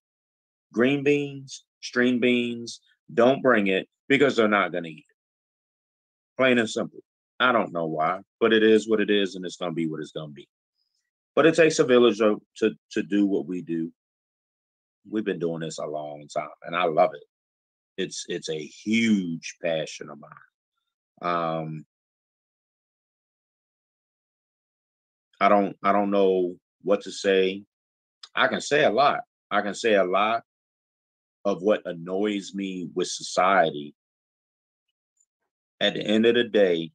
[0.71, 2.83] Green beans, string beans,
[3.15, 5.17] don't bring it because they're not going to eat it.
[6.37, 7.01] Plain and simple.
[7.41, 9.87] I don't know why, but it is what it is, and it's going to be
[9.89, 10.47] what it's going to be.
[11.35, 13.91] But it takes a village to, to to do what we do.
[15.09, 17.25] We've been doing this a long time, and I love it.
[17.97, 21.63] It's it's a huge passion of mine.
[21.63, 21.87] Um,
[25.41, 27.65] I don't I don't know what to say.
[28.39, 29.21] I can say a lot.
[29.51, 30.45] I can say a lot
[31.45, 33.97] of what annoys me with society.
[35.81, 36.93] At the end of the day,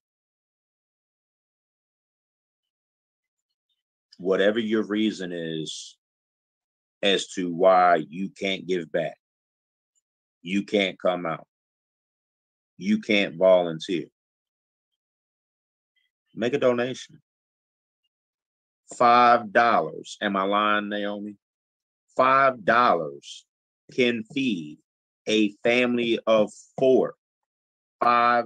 [4.18, 5.98] whatever your reason is
[7.02, 9.18] as to why you can't give back,
[10.41, 11.48] you can't come out,
[12.78, 14.06] you can't volunteer,
[16.36, 17.22] make a donation.
[18.98, 20.18] Five dollars.
[20.22, 21.38] Am I lying, Naomi?
[22.16, 23.46] Five dollars
[23.94, 24.80] can feed
[25.28, 27.16] a family of four.
[28.02, 28.46] Five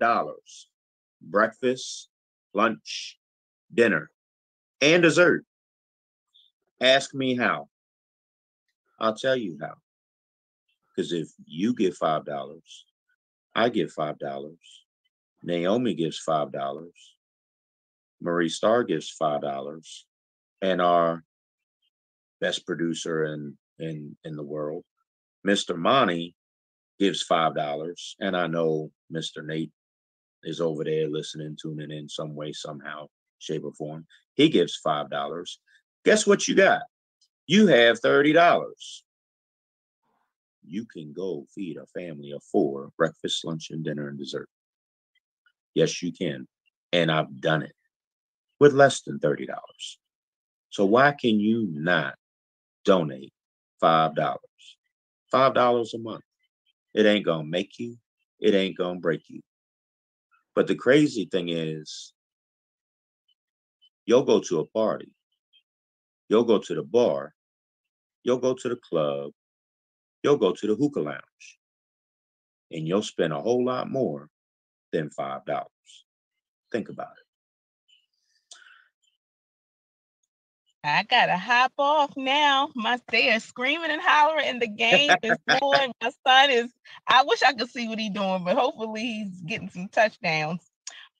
[0.00, 0.68] dollars.
[1.20, 2.08] Breakfast,
[2.54, 3.18] lunch,
[3.72, 4.10] dinner,
[4.80, 5.44] and dessert.
[6.80, 7.68] Ask me how.
[8.98, 9.74] I'll tell you how.
[10.94, 12.84] Because if you give five dollars,
[13.54, 14.84] I give five dollars.
[15.42, 17.11] Naomi gives five dollars.
[18.22, 20.06] Marie Starr gives five dollars,
[20.60, 21.24] and our
[22.40, 24.84] best producer in in in the world,
[25.46, 25.76] Mr.
[25.76, 26.34] Monty,
[27.00, 29.44] gives five dollars, and I know Mr.
[29.44, 29.72] Nate
[30.44, 33.08] is over there listening, tuning in some way, somehow,
[33.38, 34.06] shape, or form.
[34.34, 35.58] He gives five dollars.
[36.04, 36.82] Guess what you got?
[37.46, 39.04] You have thirty dollars.
[40.64, 44.48] You can go feed a family of four breakfast, lunch, and dinner and dessert.
[45.74, 46.46] Yes, you can.
[46.92, 47.72] And I've done it
[48.62, 49.48] with less than $30.
[50.70, 52.14] So why can you not
[52.84, 53.32] donate
[53.82, 54.14] $5?
[55.34, 56.22] $5 a month.
[56.94, 57.98] It ain't going to make you,
[58.38, 59.40] it ain't going to break you.
[60.54, 62.14] But the crazy thing is,
[64.06, 65.12] you'll go to a party,
[66.28, 67.34] you'll go to the bar,
[68.22, 69.32] you'll go to the club,
[70.22, 71.58] you'll go to the hookah lounge,
[72.70, 74.28] and you'll spend a whole lot more
[74.92, 75.40] than $5.
[76.70, 77.21] Think about it.
[80.84, 82.70] I gotta hop off now.
[82.74, 85.92] My they are screaming and hollering, and the game is going.
[86.02, 86.72] My son is.
[87.06, 90.60] I wish I could see what he's doing, but hopefully he's getting some touchdowns.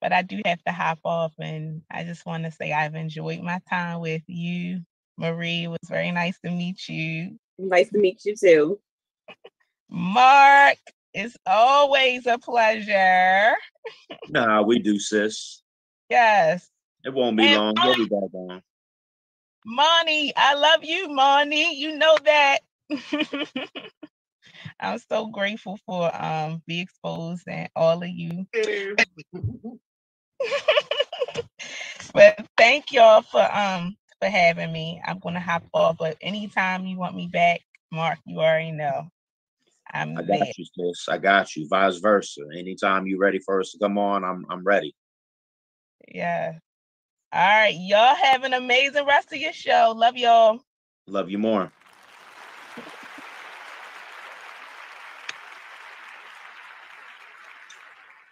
[0.01, 3.41] But I do have to hop off, and I just want to say I've enjoyed
[3.41, 4.83] my time with you,
[5.17, 5.65] Marie.
[5.65, 7.39] It was very nice to meet you.
[7.57, 8.81] Nice to meet you too.
[9.89, 10.79] Mark,
[11.15, 13.55] it's always a pleasure.
[14.29, 15.63] nah, we do, sis.
[16.11, 16.69] Yes.
[17.05, 17.75] It won't be and long.
[17.77, 18.63] We'll be back on.
[19.65, 21.75] Monty, I love you, Monty.
[21.75, 22.59] You know that.
[24.81, 28.47] I'm so grateful for um Be Exposed and all of you.
[32.13, 35.01] but thank y'all for um for having me.
[35.07, 37.61] I'm gonna hop off, but anytime you want me back,
[37.91, 39.09] Mark, you already know.
[39.93, 40.53] I'm I got there.
[40.57, 41.09] you, sis.
[41.09, 41.69] I got you.
[41.69, 42.43] Vice versa.
[42.57, 44.95] Anytime you're ready for us to come on, I'm I'm ready.
[46.09, 46.59] Yeah.
[47.35, 47.75] All right.
[47.75, 49.95] Y'all have an amazing rest of your show.
[49.97, 50.61] Love y'all.
[51.07, 51.73] Love you more.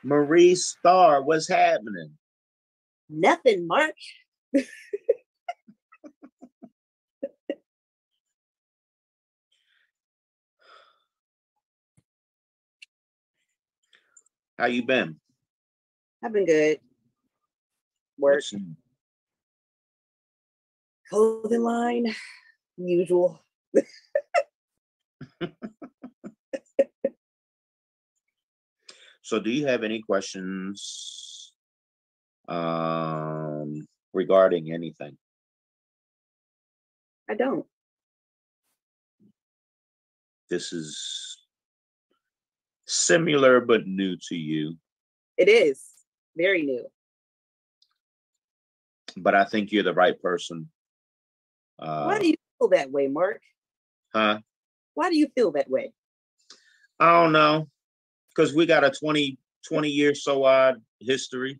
[0.04, 2.12] Marie Starr, what's happening?
[3.08, 3.94] Nothing, Mark.
[14.58, 15.16] How you been?
[16.22, 16.78] I've been good.
[18.18, 18.42] Work
[21.10, 22.14] clothing line,
[22.76, 23.44] usual.
[29.22, 31.52] so, do you have any questions
[32.48, 35.18] um, regarding anything?
[37.28, 37.66] I don't.
[40.48, 41.38] This is
[42.86, 44.76] similar but new to you.
[45.36, 45.84] It is
[46.36, 46.86] very new.
[49.16, 50.68] But I think you're the right person
[51.80, 53.40] uh, Why do you feel that way, Mark?
[54.14, 54.40] Huh?
[54.94, 55.92] Why do you feel that way?
[56.98, 57.68] I don't know.
[58.28, 61.58] Because we got a 20, 20 year so odd history.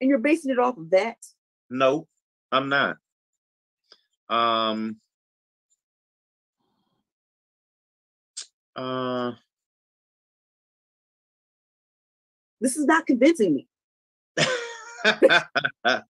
[0.00, 1.16] And you're basing it off of that?
[1.70, 2.06] No,
[2.52, 2.96] I'm not.
[4.28, 4.96] Um
[8.74, 9.32] uh
[12.60, 13.68] this is not convincing me.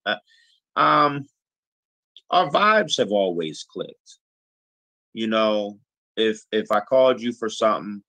[0.76, 1.26] um
[2.30, 4.18] our vibes have always clicked.
[5.12, 5.78] You know,
[6.16, 8.02] if if I called you for something,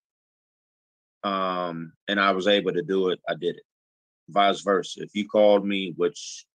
[1.24, 3.64] um, and I was able to do it, I did it.
[4.30, 5.02] Vice versa.
[5.04, 6.46] If you called me, which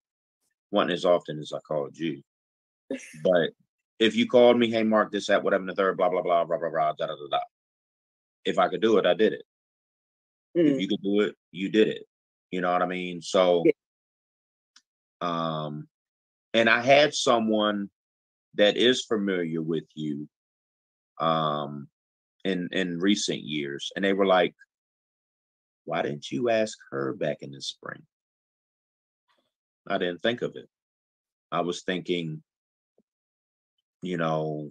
[0.71, 2.23] wasn't as often as I called you,
[3.23, 3.51] but
[3.99, 6.59] if you called me, hey Mark, this, that, whatever, the third, blah, blah, blah, blah,
[6.59, 7.41] blah, blah, da, da, da, da.
[8.45, 9.45] If I could do it, I did it.
[10.57, 10.75] Mm.
[10.75, 12.05] If you could do it, you did it.
[12.51, 13.23] You know what I mean?
[13.23, 13.65] So
[15.21, 15.89] um
[16.55, 17.91] and I had someone
[18.55, 20.29] that is familiar with you
[21.21, 21.89] um
[22.45, 24.55] in in recent years and they were like
[25.85, 28.03] why didn't you ask her back in the spring?
[29.89, 30.69] I didn't think of it.
[31.51, 32.43] I was thinking
[34.03, 34.71] you know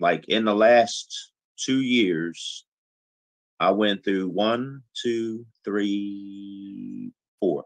[0.00, 2.66] like in the last two years
[3.60, 7.64] i went through one two three four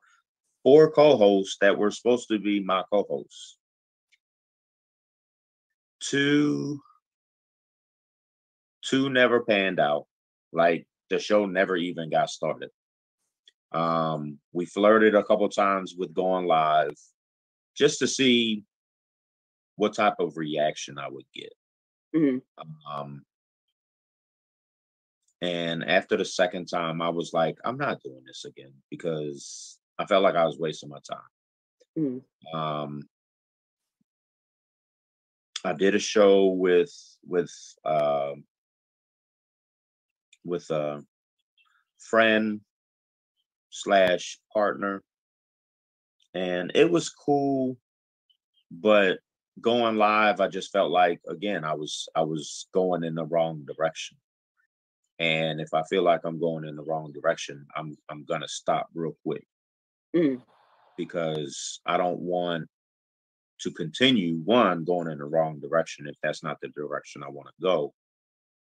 [0.65, 3.59] four co-hosts that were supposed to be my co-hosts.
[6.01, 6.81] Two
[8.83, 10.07] two never panned out.
[10.53, 12.71] Like the show never even got started.
[13.73, 16.97] Um we flirted a couple times with going live
[17.77, 18.65] just to see
[19.77, 21.53] what type of reaction i would get.
[22.15, 22.39] Mm-hmm.
[22.93, 23.25] um
[25.43, 30.07] and after the second time i was like i'm not doing this again because i
[30.07, 31.29] felt like i was wasting my time
[31.99, 32.57] mm-hmm.
[32.57, 33.03] um
[35.65, 36.93] I did a show with
[37.27, 37.51] with
[37.87, 38.33] uh,
[40.45, 41.03] with a
[41.99, 42.61] friend
[43.71, 45.03] slash partner,
[46.35, 47.79] and it was cool.
[48.71, 49.21] But
[49.59, 53.65] going live, I just felt like again I was I was going in the wrong
[53.67, 54.19] direction.
[55.21, 58.89] And if I feel like I'm going in the wrong direction, I'm I'm gonna stop
[58.95, 59.47] real quick.
[60.15, 60.41] Mm.
[60.97, 62.69] Because I don't want
[63.61, 67.49] to continue one going in the wrong direction if that's not the direction I want
[67.49, 67.95] to go.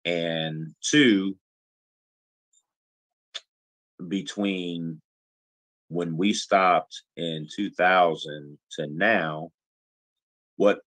[0.05, 1.35] And two,
[4.07, 5.01] between
[5.89, 9.51] when we stopped in 2000 to now,
[10.57, 10.79] what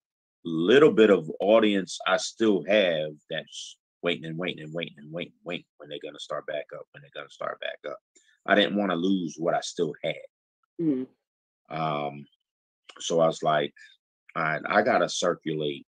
[0.44, 5.34] little bit of audience I still have that's waiting and waiting and waiting and waiting,
[5.44, 7.98] waiting when they're going to start back up, when they're going to start back up.
[8.46, 10.14] I didn't want to lose what I still had.
[10.80, 11.76] Mm-hmm.
[11.76, 12.26] Um,
[12.98, 13.74] so I was like,
[14.34, 15.86] I I gotta circulate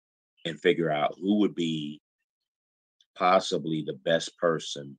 [0.45, 2.01] and figure out who would be
[3.16, 4.99] possibly the best person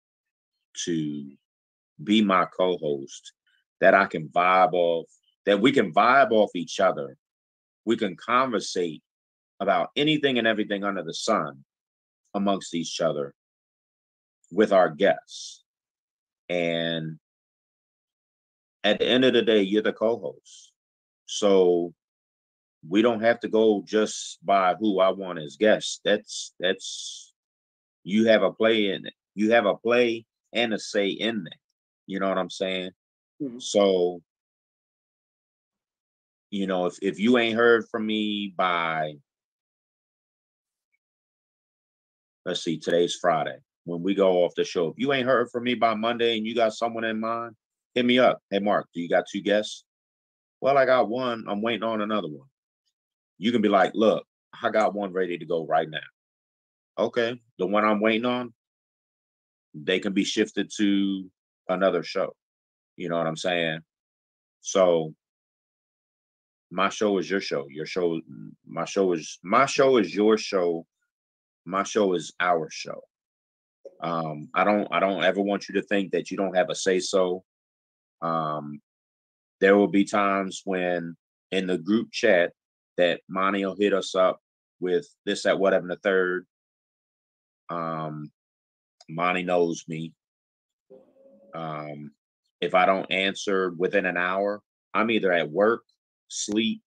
[0.86, 1.32] to
[2.04, 3.34] be my co-host
[3.82, 5.08] that I can vibe off,
[5.46, 7.18] that we can vibe off each other.
[7.86, 9.04] We can conversate
[9.60, 11.64] about anything and everything under the sun
[12.34, 13.34] amongst each other
[14.52, 15.64] with our guests.
[16.50, 17.20] And
[18.86, 20.72] at the end of the day, you're the co-host.
[21.26, 21.94] So
[22.88, 26.00] we don't have to go just by who I want as guests.
[26.06, 27.34] That's that's
[28.04, 29.14] you have a play in it.
[29.34, 31.58] You have a play and a say in that.
[32.06, 32.92] You know what I'm saying?
[33.42, 33.58] Mm-hmm.
[33.58, 34.22] So,
[36.52, 39.16] you know, if if you ain't heard from me by
[42.46, 43.58] let's see, today's Friday.
[43.86, 46.46] When we go off the show, if you ain't heard from me by Monday and
[46.46, 47.56] you got someone in mind,
[47.96, 48.40] hit me up.
[48.52, 49.86] Hey Mark, do you got two guests?
[50.62, 51.46] Well, I got one.
[51.48, 52.48] I'm waiting on another one.
[53.38, 54.26] You can be like, look,
[54.62, 56.00] I got one ready to go right now.
[56.98, 57.42] Okay.
[57.58, 58.54] The one I'm waiting on,
[59.74, 61.30] they can be shifted to
[61.68, 62.36] another show.
[62.96, 63.80] You know what I'm saying?
[64.62, 65.14] So
[66.72, 67.66] my show is your show.
[67.70, 68.20] Your show,
[68.66, 70.86] my show is my show is your show.
[71.66, 73.02] My show is our show.
[74.02, 76.76] Um, I don't I don't ever want you to think that you don't have a
[76.76, 77.44] say so.
[78.26, 78.82] Um,
[79.62, 81.16] there will be times when
[81.52, 82.52] in the group chat
[82.98, 84.40] that Monty will hit us up
[84.80, 86.46] with this, at whatever, the third.
[87.70, 88.32] Um,
[89.10, 90.14] Monty knows me.
[91.54, 92.12] Um,
[92.62, 94.62] if I don't answer within an hour,
[94.94, 95.84] I'm either at work,
[96.28, 96.82] sleep,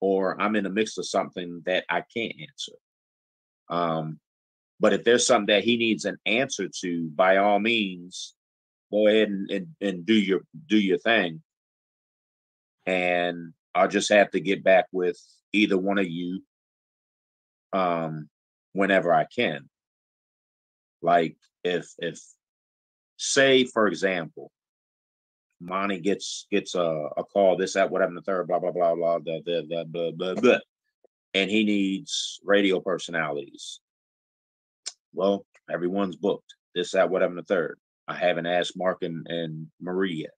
[0.00, 2.72] or I'm in the mix of something that I can't answer.
[3.68, 4.20] Um,
[4.80, 8.34] but if there's something that he needs an answer to, by all means,
[8.92, 11.42] go ahead and, and, and do your do your thing.
[12.86, 15.18] And I'll just have to get back with
[15.52, 16.42] either one of you
[17.72, 18.28] um
[18.72, 19.68] whenever I can.
[21.00, 22.20] Like if if
[23.16, 24.50] say for example,
[25.60, 29.18] Monty gets gets a, a call, this, that, whatever, the third, blah, blah, blah, blah,
[29.18, 30.58] blah, blah, blah, blah, blah, blah,
[31.34, 33.80] and he needs radio personalities.
[35.14, 36.54] Well, everyone's booked.
[36.74, 37.78] This, that, whatever, the third.
[38.08, 40.32] I haven't asked Mark and, and Marie yet.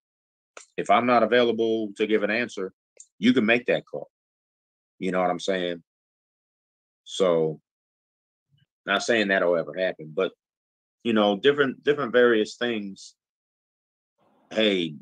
[0.76, 2.72] If I'm not available to give an answer,
[3.18, 4.10] you can make that call.
[4.98, 5.82] You know what I'm saying?
[7.04, 7.60] So
[8.86, 10.32] Not saying that'll ever happen, but
[11.04, 13.14] you know, different different various things.
[14.50, 14.96] Hey,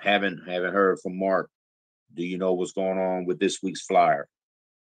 [0.00, 1.50] haven't haven't heard from Mark.
[2.14, 4.28] Do you know what's going on with this week's flyer?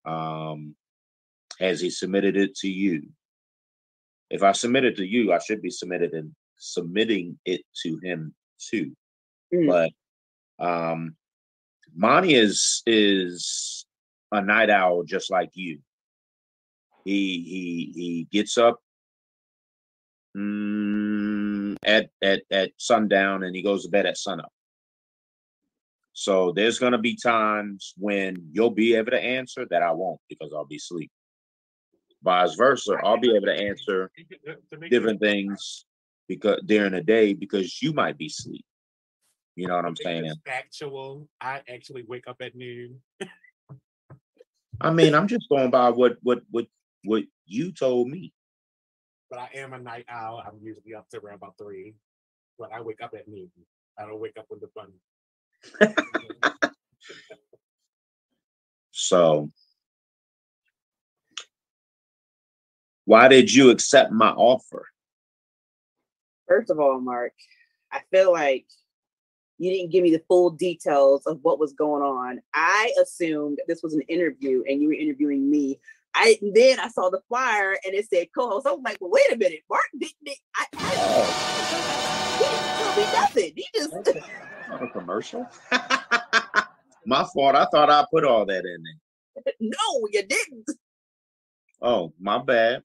[0.04, 0.74] Um,
[1.58, 3.08] has he submitted it to you?
[4.30, 8.34] If I submit it to you, I should be submitted and submitting it to him
[8.58, 8.92] too.
[9.52, 9.66] Mm.
[10.58, 11.16] But um
[11.94, 13.84] Monty is is
[14.30, 15.80] a night owl just like you.
[17.04, 18.78] He he he gets up
[20.36, 24.52] mm, at at at sundown and he goes to bed at sunup.
[26.12, 30.52] So there's gonna be times when you'll be able to answer that I won't because
[30.54, 31.10] I'll be asleep.
[32.22, 34.10] Vice versa, I'll be able to answer
[34.90, 35.86] different things
[36.28, 38.64] because during the day because you might be asleep.
[39.56, 40.32] You know what I'm saying?
[40.46, 43.00] Actual, I actually wake up at noon.
[44.80, 46.66] I mean, I'm just going by what what what
[47.04, 48.32] what you told me.
[49.28, 50.42] But I am a night owl.
[50.46, 51.94] I'm usually up to around about three,
[52.58, 53.50] but I wake up at noon.
[53.98, 54.92] I don't wake up when the fun.
[58.90, 59.50] so,
[63.10, 64.86] why did you accept my offer?
[66.46, 67.32] First of all, Mark,
[67.90, 68.66] I feel like
[69.58, 72.40] you didn't give me the full details of what was going on.
[72.54, 75.80] I assumed this was an interview and you were interviewing me.
[76.14, 78.68] I then I saw the flyer and it said co-host.
[78.68, 80.38] I was like, well, wait a minute, Mark didn't.
[80.54, 82.36] I, I, oh.
[82.38, 83.52] he didn't tell me nothing.
[83.56, 85.48] He just a commercial.
[87.06, 87.56] my fault.
[87.56, 89.54] I thought I put all that in there.
[89.60, 90.70] No, you didn't.
[91.82, 92.84] Oh, my bad.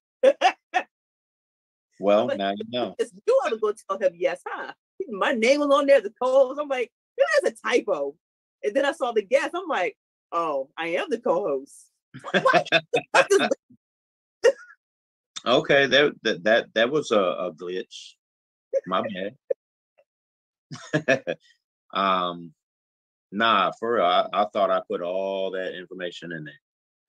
[2.00, 2.96] Well, now you know.
[3.00, 4.74] You ought to go tell him yes, huh?
[5.10, 6.60] my name was on there, the co-host.
[6.62, 6.92] I'm like,
[7.44, 8.16] that's a typo.
[8.64, 9.52] And then I saw the guest.
[9.56, 9.98] I'm like,
[10.32, 11.92] oh, I am the co-host.
[15.46, 18.14] okay, that, that that that was a, a glitch.
[18.88, 19.04] My
[20.94, 21.36] bad.
[21.94, 22.54] um,
[23.32, 26.54] nah, for real, I, I thought I put all that information in there.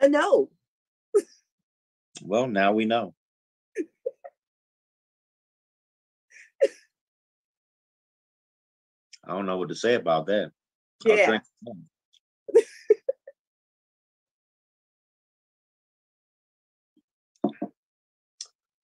[0.03, 0.51] I know.
[2.23, 3.15] Well, now we know.
[9.25, 10.53] I don't know what to say about that.
[11.05, 11.39] Yeah.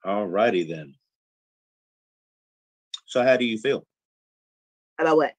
[0.05, 0.95] All righty then.
[3.07, 3.87] So how do you feel?
[4.99, 5.35] About what?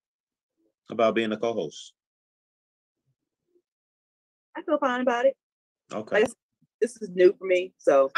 [0.89, 1.93] About being a co-host.
[4.55, 5.35] I feel fine about it.
[5.91, 6.21] Okay.
[6.21, 6.31] Like,
[6.84, 8.11] this is new for me, so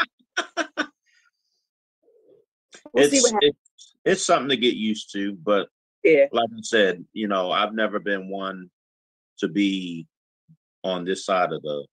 [2.92, 5.68] we'll it's, it's, it's something to get used to, but
[6.06, 6.26] yeah.
[6.30, 8.70] Like I said, you know, I've never been one
[9.38, 10.06] to be
[10.84, 11.84] on this side of the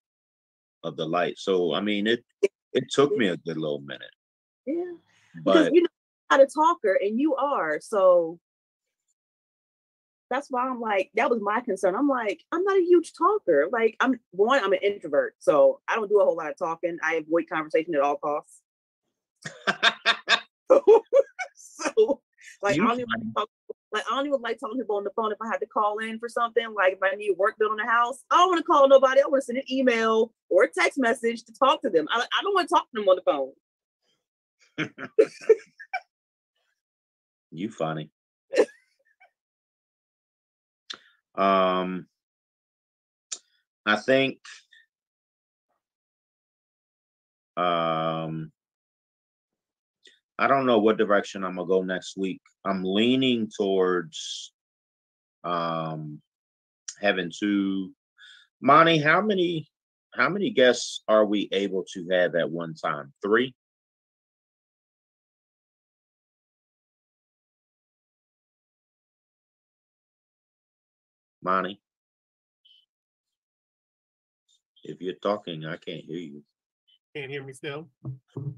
[0.84, 1.40] of the light.
[1.40, 2.24] So I mean it
[2.74, 4.14] it took me a good little minute.
[4.68, 4.94] Yeah.
[5.44, 5.90] But because you know
[6.30, 7.80] how to talker and you are.
[7.82, 8.40] So
[10.34, 11.96] that's why I'm like, that was my concern.
[11.96, 13.68] I'm like, I'm not a huge talker.
[13.72, 15.36] Like, I'm one, I'm an introvert.
[15.40, 16.98] So I don't do a whole lot of talking.
[17.04, 18.62] I avoid conversation at all costs.
[21.56, 22.22] so
[22.62, 23.50] like you I don't even talk
[23.92, 25.68] like I don't even like talking to people on the phone if I had to
[25.68, 26.74] call in for something.
[26.74, 29.22] Like if I need work done on the house, I don't want to call nobody.
[29.22, 32.08] I want to send an email or a text message to talk to them.
[32.10, 33.52] I, I don't want to talk to them on the phone.
[37.52, 38.10] you funny.
[41.36, 42.08] Um,
[43.86, 44.40] I think
[47.56, 48.52] um
[50.40, 52.42] I don't know what direction I'm gonna go next week.
[52.66, 54.52] I'm leaning towards
[55.44, 56.22] um
[57.02, 57.92] having two.
[58.62, 59.70] Monty, how many
[60.14, 63.14] how many guests are we able to have at one time?
[63.22, 63.54] Three.
[71.44, 71.80] Monty,
[74.84, 76.44] if you're talking, I can't hear you.
[77.16, 77.90] Can't hear me still?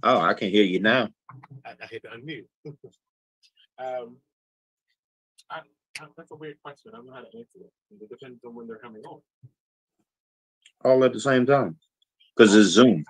[0.04, 1.10] Oh, I can hear you now.
[1.66, 2.46] I, I hit unmute.
[3.80, 4.18] um,
[5.50, 5.60] I,
[6.00, 6.92] I, that's a weird question.
[6.94, 7.72] I don't know how to answer it.
[8.02, 9.20] It depends on when they're coming on.
[10.84, 11.78] All at the same time,
[12.36, 13.04] because it's Zoom.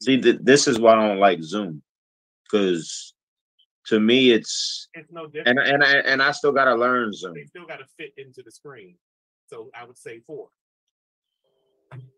[0.00, 1.82] See, th- this is why I don't like Zoom,
[2.44, 3.13] because
[3.86, 5.58] to me it's it's no different.
[5.58, 7.34] And and I and I still got to learn Zoom.
[7.34, 8.96] They still got to fit into the screen,
[9.46, 10.48] so I would say four.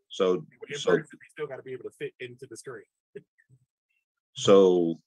[0.09, 2.85] So, so person, still got to be able to fit into the screen.
[4.33, 4.99] so,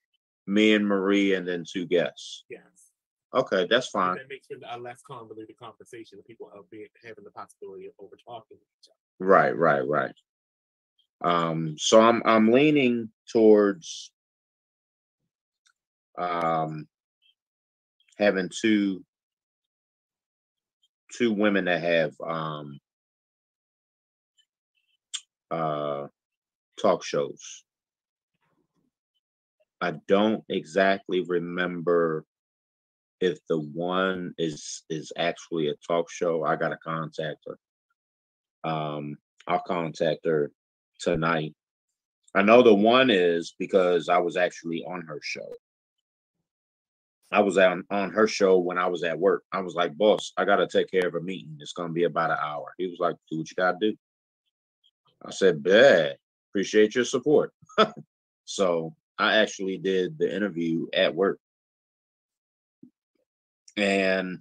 [0.46, 2.44] me and Marie, and then two guests.
[2.50, 2.62] Yes.
[3.34, 4.18] Okay, that's fine.
[4.18, 6.20] that makes for a less convoluted conversation.
[6.28, 9.26] People are being having the possibility of over talking each other.
[9.28, 10.16] Right, right, right.
[11.22, 14.12] Um, so I'm I'm leaning towards
[16.20, 16.88] um,
[18.18, 19.04] having two
[21.12, 22.80] two women that have um,
[25.50, 26.08] uh,
[26.80, 27.64] talk shows.
[29.82, 32.26] I don't exactly remember
[33.22, 36.44] if the one is is actually a talk show.
[36.44, 38.70] I gotta contact her.
[38.70, 39.18] Um,
[39.48, 40.52] I'll contact her
[41.00, 41.56] tonight.
[42.36, 45.50] I know the one is because I was actually on her show.
[47.32, 49.44] I was on, on her show when I was at work.
[49.52, 51.58] I was like, boss, I got to take care of a meeting.
[51.60, 52.74] It's to be about an hour.
[52.78, 53.98] He was like, do what you got to do.
[55.24, 56.18] I said, bad.
[56.50, 57.54] Appreciate your support.
[58.46, 61.40] so I actually did the interview at work.
[63.78, 64.40] And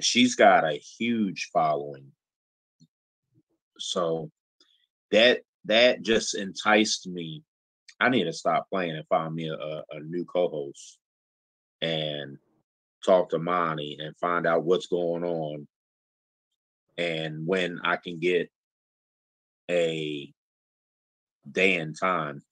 [0.00, 2.12] she's got a huge following.
[3.78, 4.30] So
[5.10, 7.42] that that just enticed me.
[8.00, 10.98] I need to stop playing and find me a, a new co-host
[11.82, 12.38] and
[13.04, 15.66] talk to Monty and find out what's going on
[16.98, 18.50] and when I can get
[19.70, 20.32] a
[21.50, 22.42] day and time.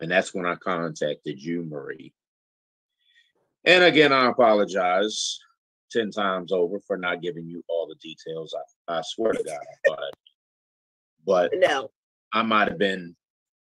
[0.00, 2.14] And that's when I contacted you, Marie.
[3.64, 5.38] And again, I apologize
[5.92, 8.54] 10 times over for not giving you all the details.
[8.88, 10.14] I, I swear to God, but,
[11.26, 11.90] but no.
[12.32, 13.14] I might have been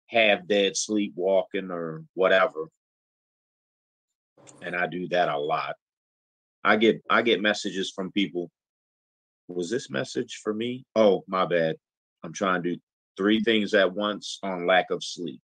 [0.06, 2.68] half dead sleepwalking or whatever
[4.62, 5.76] and I do that a lot.
[6.64, 8.52] I get I get messages from people.
[9.48, 10.86] Was this message for me?
[10.96, 11.78] Oh, my bad.
[12.24, 12.82] I'm trying to do
[13.16, 15.40] three things at once on lack of sleep.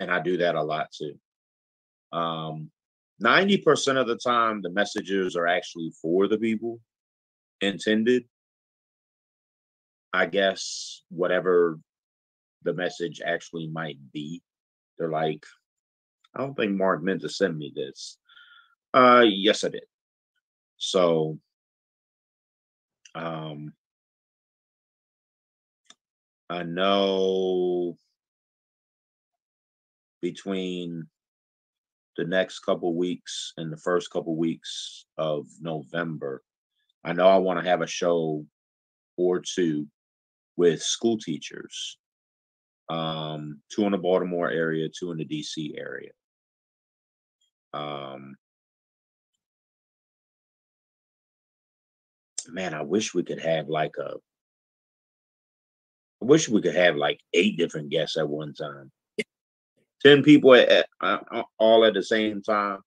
[0.00, 1.18] And I do that a lot too.
[2.12, 2.70] Um
[3.22, 6.78] 90% of the time the messages are actually for the people
[7.60, 8.24] intended.
[10.12, 11.80] I guess whatever
[12.62, 14.42] the message actually might be.
[14.98, 15.44] They're like,
[16.34, 18.18] I don't think Mark meant to send me this.
[18.94, 19.84] Uh, yes, I did.
[20.76, 21.38] So,
[23.14, 23.72] um,
[26.50, 27.96] I know
[30.22, 31.06] between
[32.16, 36.42] the next couple weeks and the first couple weeks of November,
[37.04, 38.44] I know I want to have a show
[39.16, 39.86] or two
[40.56, 41.98] with school teachers.
[42.88, 46.10] Um, two in the Baltimore area, two in the DC area.
[47.72, 48.36] Um,
[52.48, 54.14] man, I wish we could have like a.
[56.20, 58.90] I wish we could have like eight different guests at one time.
[60.02, 61.24] Ten people at, at,
[61.58, 62.78] all at the same time,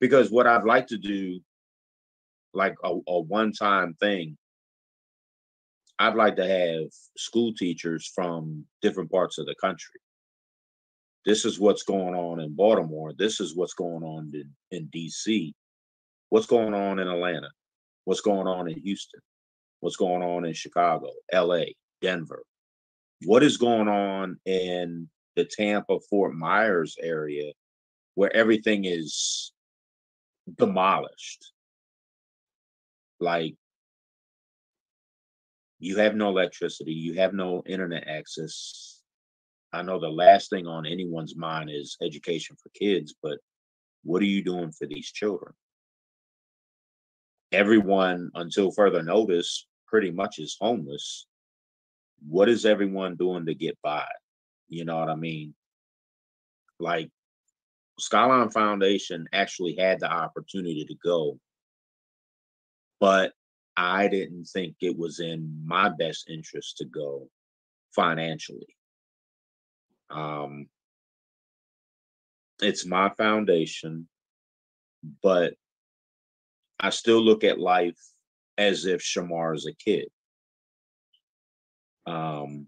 [0.00, 1.40] because what I'd like to do,
[2.54, 4.36] like a, a one-time thing,
[5.98, 10.00] I'd like to have school teachers from different parts of the country
[11.26, 13.12] this is what's going on in Baltimore.
[13.12, 15.52] This is what's going on in, in DC.
[16.30, 17.50] What's going on in Atlanta?
[18.04, 19.20] What's going on in Houston?
[19.80, 21.64] What's going on in Chicago, LA,
[22.00, 22.42] Denver?
[23.24, 27.52] What is going on in the Tampa, Fort Myers area
[28.14, 29.52] where everything is
[30.58, 31.52] demolished?
[33.20, 33.54] Like,
[35.78, 38.89] you have no electricity, you have no internet access,
[39.72, 43.38] I know the last thing on anyone's mind is education for kids, but
[44.02, 45.52] what are you doing for these children?
[47.52, 51.26] Everyone, until further notice, pretty much is homeless.
[52.28, 54.06] What is everyone doing to get by?
[54.68, 55.54] You know what I mean?
[56.78, 57.10] Like,
[57.98, 61.38] Skyline Foundation actually had the opportunity to go,
[62.98, 63.32] but
[63.76, 67.28] I didn't think it was in my best interest to go
[67.94, 68.74] financially.
[70.10, 70.66] Um,
[72.60, 74.08] it's my foundation,
[75.22, 75.54] but
[76.78, 77.98] I still look at life
[78.58, 80.08] as if Shamar is a kid.
[82.06, 82.66] Um,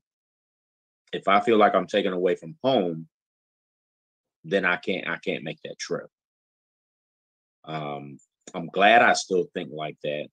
[1.12, 3.08] if I feel like I'm taken away from home,
[4.44, 6.08] then I can't I can't make that trip.
[7.64, 8.18] Um,
[8.54, 10.28] I'm glad I still think like that.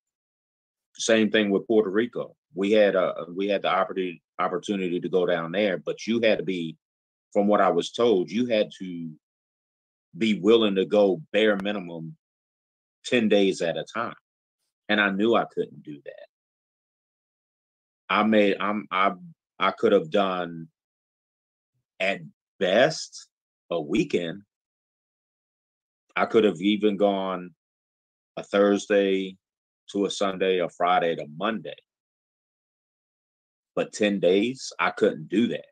[0.95, 2.35] Same thing with Puerto Rico.
[2.53, 6.39] We had a we had the opportunity opportunity to go down there, but you had
[6.39, 6.77] to be
[7.33, 9.11] from what I was told, you had to
[10.17, 12.15] be willing to go bare minimum
[13.05, 14.15] 10 days at a time.
[14.87, 16.29] And I knew I couldn't do that.
[18.09, 19.13] I made I'm I
[19.59, 20.67] I could have done
[21.99, 22.21] at
[22.59, 23.27] best
[23.69, 24.41] a weekend.
[26.15, 27.51] I could have even gone
[28.35, 29.37] a Thursday
[29.91, 31.75] to a Sunday, a Friday to Monday.
[33.75, 35.65] But 10 days, I couldn't do that.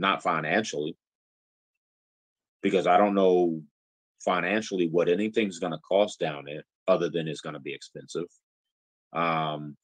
[0.00, 0.96] Not financially.
[2.62, 3.62] Because I don't know
[4.24, 8.26] financially what anything's going to cost down there other than it's going to be expensive.
[9.12, 9.76] Um,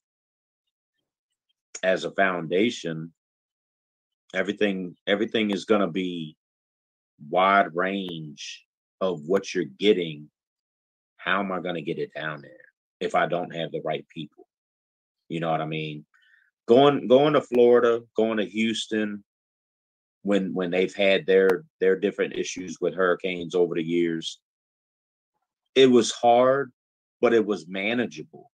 [1.83, 3.13] as a foundation,
[4.35, 6.37] everything everything is going to be
[7.29, 8.65] wide range
[9.01, 10.31] of what you're getting.
[11.19, 12.53] How am I going to get it down there
[13.01, 14.47] if I don't have the right people?
[15.29, 16.07] You know what I mean?
[16.69, 19.25] Going going to Florida, going to Houston,
[20.27, 24.41] when when they've had their their different issues with hurricanes over the years.
[25.75, 26.73] It was hard
[27.21, 28.51] but it was manageable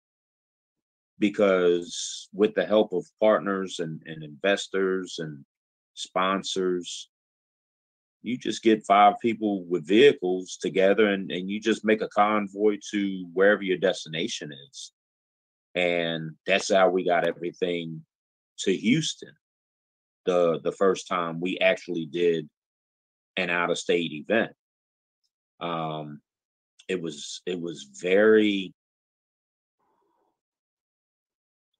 [1.18, 5.44] because with the help of partners and, and investors and
[5.94, 7.10] sponsors
[8.22, 12.78] you just get five people with vehicles together and, and you just make a convoy
[12.92, 14.92] to wherever your destination is.
[15.74, 18.04] And that's how we got everything
[18.60, 19.32] to houston
[20.26, 22.50] the the first time we actually did
[23.38, 24.52] an out of state event.
[25.60, 26.22] Um,
[26.88, 28.74] it was it was very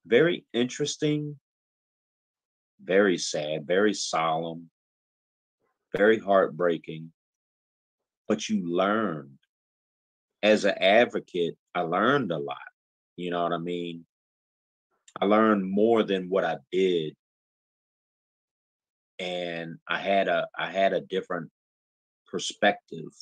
[0.06, 1.38] very interesting,
[2.82, 4.70] very sad, very solemn,
[5.96, 7.12] very heartbreaking.
[8.28, 9.38] But you learned
[10.42, 12.56] as an advocate, I learned a lot.
[13.16, 14.06] You know what I mean?
[15.20, 17.14] I learned more than what I did
[19.20, 21.50] and I had a I had a different
[22.26, 23.12] perspective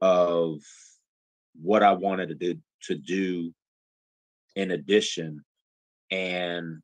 [0.00, 0.60] of
[1.60, 3.52] what I wanted to do to do
[4.54, 5.44] in addition
[6.10, 6.80] and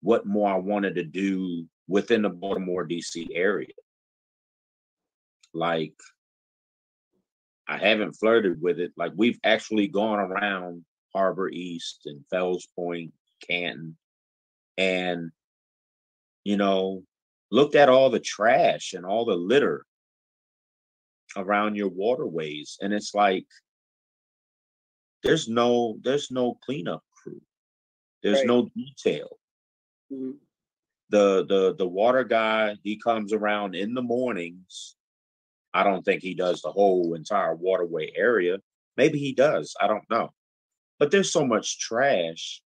[0.00, 3.68] what more I wanted to do within the Baltimore DC area.
[5.52, 5.94] Like
[7.68, 8.92] I haven't flirted with it.
[8.96, 13.12] Like we've actually gone around Harbor East and Fells Point,
[13.46, 13.96] Canton,
[14.78, 15.30] and
[16.44, 17.02] you know,
[17.50, 19.84] looked at all the trash and all the litter
[21.36, 23.46] around your waterways and it's like
[25.22, 27.40] there's no there's no cleanup crew.
[28.22, 28.46] There's right.
[28.46, 29.36] no detail.
[30.12, 30.32] Mm-hmm.
[31.10, 34.96] the the the water guy he comes around in the mornings.
[35.72, 38.58] I don't think he does the whole entire waterway area.
[38.96, 40.32] Maybe he does i don't know.
[40.98, 42.60] But there's so much trash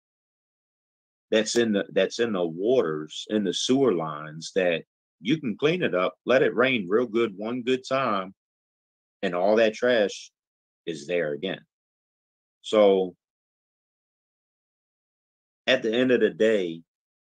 [1.34, 4.84] that's in the that's in the waters in the sewer lines that
[5.20, 8.32] you can clean it up let it rain real good one good time
[9.20, 10.30] and all that trash
[10.86, 11.58] is there again.
[12.62, 13.16] So
[15.66, 16.82] at the end of the day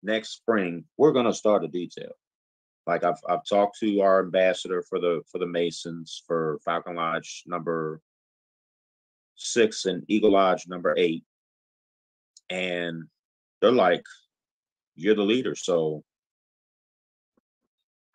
[0.03, 2.15] next spring we're going to start a detail.
[2.89, 7.45] Like I've, I've talked to our ambassador for the for the masons for falcon lodge
[7.47, 8.01] number
[9.37, 11.23] six and eagle lodge number eight
[12.51, 13.05] and
[13.65, 14.05] they're like,
[14.95, 15.55] you're the leader.
[15.55, 16.05] So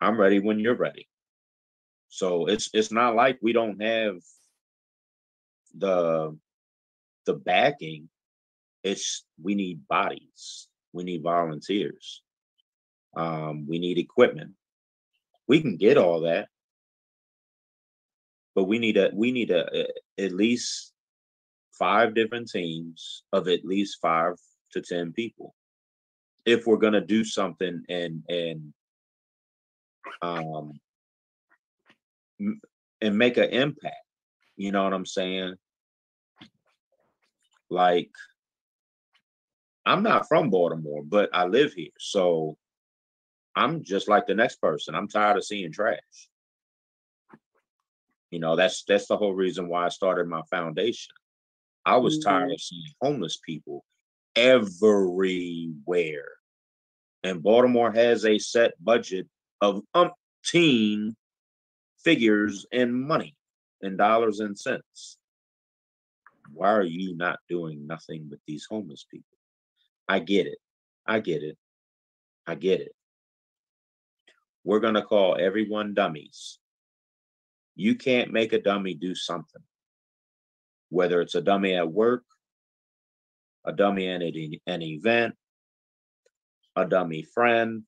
[0.00, 1.08] I'm ready when you're ready.
[2.08, 4.14] So it's it's not like we don't have
[5.76, 6.38] the
[7.26, 8.08] the backing.
[8.84, 10.68] It's we need bodies.
[10.92, 12.22] We need volunteers.
[13.16, 14.52] Um, we need equipment.
[15.48, 16.46] We can get all that,
[18.54, 20.92] but we need a we need a, a at least
[21.76, 24.34] five different teams of at least five
[24.72, 25.54] to 10 people.
[26.46, 28.72] If we're going to do something and and
[30.22, 30.80] um
[33.02, 33.96] and make an impact
[34.60, 35.54] you know what i'm saying?
[37.70, 38.10] Like
[39.86, 42.54] i'm not from baltimore but i live here so
[43.56, 44.94] i'm just like the next person.
[44.94, 46.28] I'm tired of seeing trash.
[48.30, 51.14] You know that's that's the whole reason why i started my foundation.
[51.86, 52.28] I was mm-hmm.
[52.28, 53.84] tired of seeing homeless people
[54.36, 56.28] everywhere.
[57.22, 59.28] And Baltimore has a set budget
[59.60, 61.14] of umpteen
[62.02, 63.36] figures in money,
[63.82, 65.18] in dollars and cents.
[66.52, 69.38] Why are you not doing nothing with these homeless people?
[70.08, 70.58] I get it.
[71.06, 71.56] I get it.
[72.46, 72.94] I get it.
[74.64, 76.58] We're going to call everyone dummies.
[77.76, 79.62] You can't make a dummy do something,
[80.88, 82.24] whether it's a dummy at work,
[83.64, 85.34] a dummy at an event,
[86.76, 87.82] a dummy friend,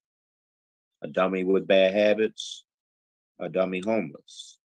[1.02, 2.64] a dummy with bad habits,
[3.38, 4.58] a dummy homeless.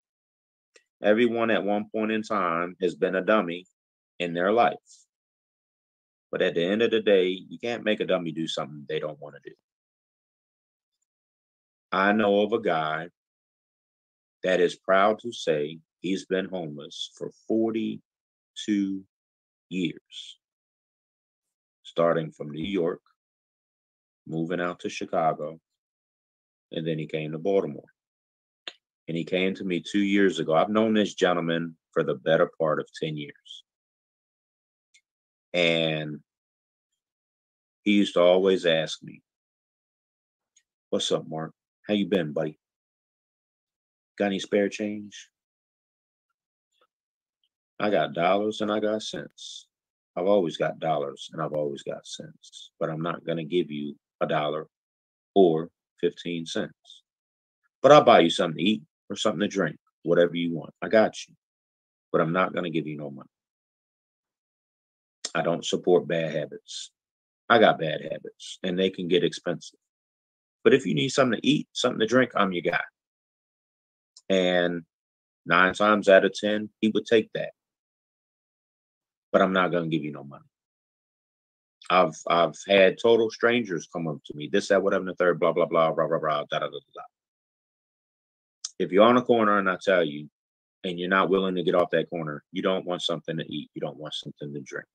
[1.02, 3.66] Everyone at one point in time has been a dummy
[4.20, 4.76] in their life.
[6.32, 9.00] But at the end of the day, you can't make a dummy do something they
[9.00, 9.56] don't want to do.
[11.92, 13.10] I know of a guy
[14.44, 19.04] that is proud to say he's been homeless for 42
[19.70, 20.38] years
[21.98, 23.02] starting from New York
[24.28, 25.60] moving out to Chicago,
[26.72, 27.90] and then he came to Baltimore.
[29.08, 30.54] And he came to me two years ago.
[30.54, 33.64] I've known this gentleman for the better part of 10 years.
[35.56, 36.20] And
[37.82, 39.24] he used to always ask me,
[40.92, 41.52] What's up, Mark?
[41.88, 42.60] How you been, buddy?
[44.20, 45.30] Got any spare change?
[47.80, 49.67] I got dollars and I got cents.
[50.18, 53.70] I've always got dollars and I've always got cents, but I'm not going to give
[53.70, 54.66] you a dollar
[55.36, 55.70] or
[56.02, 57.04] 15 cents.
[57.84, 60.74] But I'll buy you something to eat or something to drink, whatever you want.
[60.82, 61.36] I got you.
[62.12, 63.30] But I'm not going to give you no money.
[65.36, 66.90] I don't support bad habits.
[67.48, 69.78] I got bad habits and they can get expensive.
[70.64, 72.82] But if you need something to eat, something to drink, I'm your guy.
[74.30, 74.82] And
[75.46, 77.52] nine times out of 10, he would take that
[79.32, 80.44] but I'm not to give you no money.
[81.90, 85.54] I've I've had total strangers come up to me, this, that, whatever, the third, blah,
[85.54, 87.02] blah, blah, blah, blah, blah, da, da, da, da.
[88.80, 90.30] If you're on a corner and I tell you,
[90.84, 93.70] and you're not willing to get off that corner, you don't want something to eat,
[93.74, 94.86] you don't want something to drink.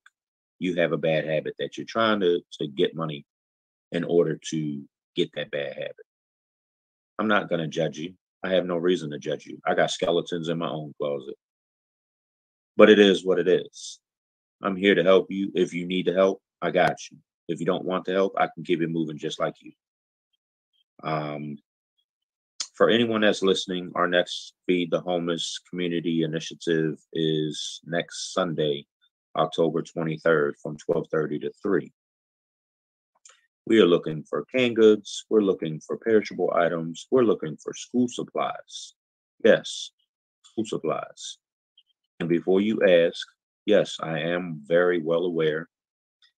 [0.59, 3.25] You have a bad habit that you're trying to, to get money
[3.91, 4.83] in order to
[5.15, 5.95] get that bad habit.
[7.19, 8.13] I'm not to judge you.
[8.43, 9.59] I have no reason to judge you.
[9.65, 11.35] I got skeletons in my own closet.
[12.75, 13.99] But it is what it is.
[14.63, 15.51] I'm here to help you.
[15.53, 17.17] If you need the help, I got you.
[17.49, 19.73] If you don't want the help, I can keep it moving just like you.
[21.03, 21.57] Um,
[22.73, 28.87] for anyone that's listening, our next Feed the Homeless Community Initiative is next Sunday,
[29.35, 31.91] October 23rd from 12:30 to 3.
[33.65, 38.07] We are looking for canned goods, we're looking for perishable items, we're looking for school
[38.07, 38.95] supplies.
[39.43, 39.91] Yes,
[40.43, 41.37] school supplies.
[42.19, 43.27] And before you ask,
[43.65, 45.69] yes, I am very well aware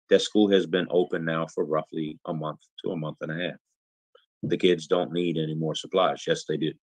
[0.09, 3.43] that school has been open now for roughly a month to a month and a
[3.49, 3.59] half.
[4.43, 6.23] The kids don't need any more supplies.
[6.27, 6.73] Yes, they do.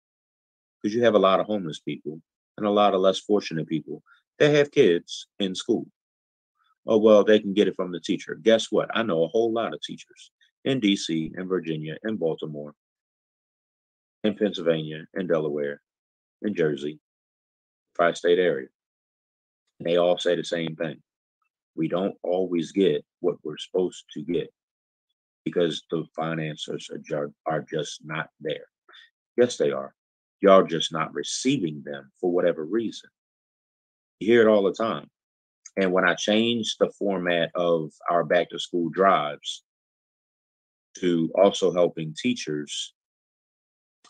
[0.83, 2.21] Because you have a lot of homeless people
[2.57, 4.03] and a lot of less fortunate people
[4.39, 5.87] that have kids in school.
[6.87, 8.35] Oh, well, they can get it from the teacher.
[8.35, 8.89] Guess what?
[8.95, 10.31] I know a whole lot of teachers
[10.65, 12.75] in DC, in Virginia, in Baltimore,
[14.25, 15.83] in Pennsylvania, in Delaware,
[16.41, 16.99] in Jersey,
[17.95, 18.69] tri state area
[19.81, 21.03] and they all say the same thing.
[21.75, 24.53] We don't always get what we're supposed to get
[25.45, 28.67] because the financiers are, are just not there.
[29.39, 29.95] Yes, they are.
[30.43, 33.09] Y'all just not receiving them for whatever reason.
[34.19, 35.09] You hear it all the time.
[35.79, 39.63] And when I changed the format of our back to school drives
[40.99, 42.93] to also helping teachers,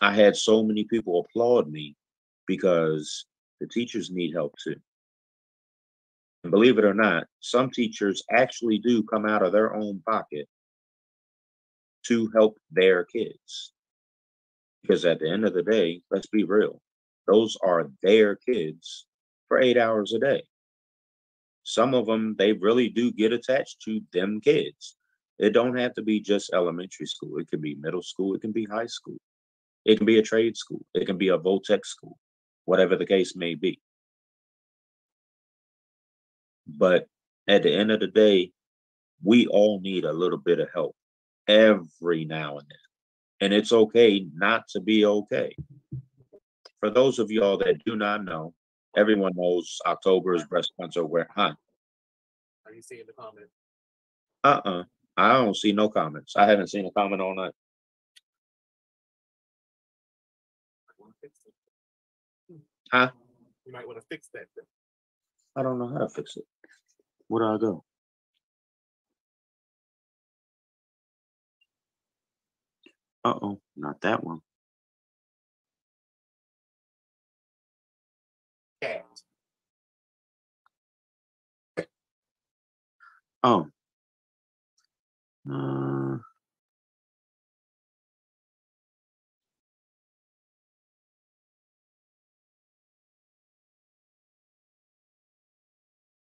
[0.01, 1.95] I had so many people applaud me
[2.45, 3.25] because
[3.61, 4.75] the teachers need help too.
[6.43, 10.47] And believe it or not, some teachers actually do come out of their own pocket
[12.07, 13.73] to help their kids.
[14.81, 16.81] Because at the end of the day, let's be real,
[17.27, 19.05] those are their kids
[19.47, 20.43] for eight hours a day.
[21.63, 24.95] Some of them, they really do get attached to them kids.
[25.37, 27.37] It don't have to be just elementary school.
[27.37, 28.33] It can be middle school.
[28.33, 29.17] It can be high school.
[29.85, 30.83] It can be a trade school.
[30.93, 32.17] It can be a Votech school,
[32.65, 33.79] whatever the case may be.
[36.77, 37.07] But
[37.47, 38.51] at the end of the day,
[39.23, 40.95] we all need a little bit of help
[41.47, 42.77] every now and then.
[43.41, 45.55] And it's okay not to be okay.
[46.79, 48.53] For those of y'all that do not know,
[48.95, 51.53] everyone knows October is breast cancer where huh?
[52.65, 53.47] Are you seeing the comment?
[54.43, 54.83] Uh-uh.
[55.17, 56.35] I don't see no comments.
[56.35, 57.53] I haven't seen a comment all night.
[62.49, 62.57] Hmm.
[62.91, 63.11] Huh?
[63.65, 64.45] You might want to fix that.
[64.55, 64.65] Then.
[65.55, 66.45] I don't know how to fix it.
[67.31, 67.85] Where do I go?
[73.25, 74.41] Uh-oh, not that one.
[83.43, 83.67] Oh.
[85.49, 86.17] Uh,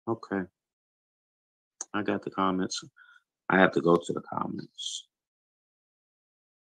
[0.08, 0.42] okay.
[1.96, 2.84] I got the comments.
[3.48, 5.06] I have to go to the comments.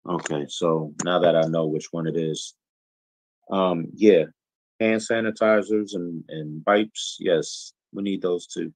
[0.09, 2.55] Okay, so now that I know which one it is,
[3.51, 4.25] um, yeah,
[4.81, 7.17] hand sanitizers and and wipes.
[7.19, 8.73] Yes, we need those too.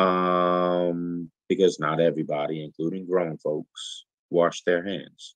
[0.00, 5.34] Um, because not everybody, including grown folks, wash their hands.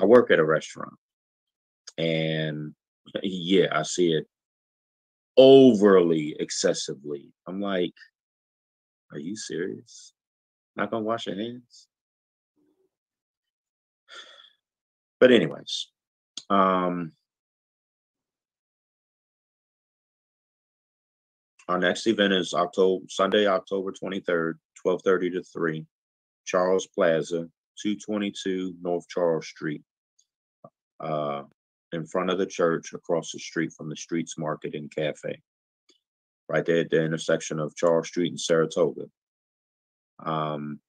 [0.00, 0.94] I work at a restaurant,
[1.98, 2.74] and
[3.22, 4.26] yeah, I see it
[5.36, 7.32] overly excessively.
[7.46, 7.94] I'm like,
[9.14, 10.12] are you serious?
[10.74, 11.86] Not gonna wash your hands?
[15.20, 15.86] But anyways,
[16.50, 17.12] um,
[21.68, 25.86] our next event is October Sunday, October twenty third, twelve thirty to three,
[26.44, 27.48] Charles Plaza,
[27.80, 29.82] two twenty two North Charles Street,
[30.98, 31.44] uh,
[31.92, 35.40] in front of the church, across the street from the Streets Market and Cafe
[36.48, 39.04] right there at the intersection of Charles Street and Saratoga.
[40.24, 40.80] Um,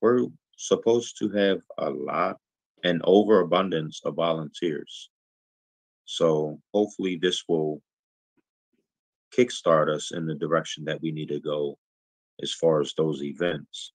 [0.00, 0.26] we're
[0.56, 2.36] supposed to have a lot
[2.84, 5.10] and overabundance of volunteers.
[6.04, 7.82] So hopefully this will
[9.36, 11.78] kickstart us in the direction that we need to go
[12.42, 13.92] as far as those events.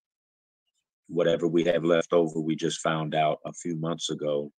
[1.07, 4.51] Whatever we have left over, we just found out a few months ago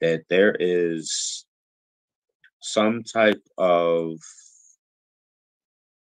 [0.00, 1.46] that there is
[2.60, 4.18] some type of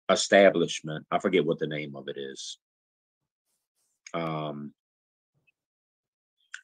[0.10, 1.06] establishment.
[1.12, 2.58] I forget what the name of it is.
[4.14, 4.74] Um,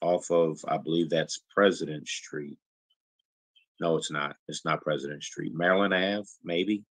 [0.02, 2.58] off of, I believe that's President Street.
[3.80, 4.36] No, it's not.
[4.48, 5.54] It's not President Street.
[5.54, 6.84] Maryland Ave, maybe.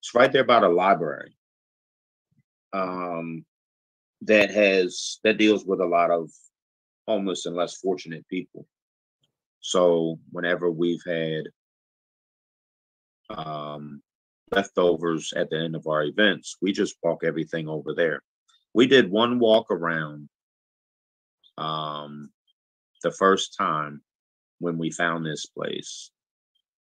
[0.00, 1.36] It's right there by the library.
[2.72, 3.44] Um,
[4.22, 6.30] that has that deals with a lot of
[7.06, 8.66] homeless and less fortunate people.
[9.60, 11.44] So whenever we've had
[13.30, 14.02] um,
[14.50, 18.22] leftovers at the end of our events, we just walk everything over there.
[18.74, 20.28] We did one walk around
[21.58, 22.30] um,
[23.02, 24.02] the first time
[24.58, 26.10] when we found this place.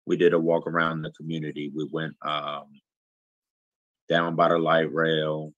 [0.06, 1.72] We did a walk around the community.
[1.74, 2.68] We went um,
[4.08, 5.54] down by the light rail,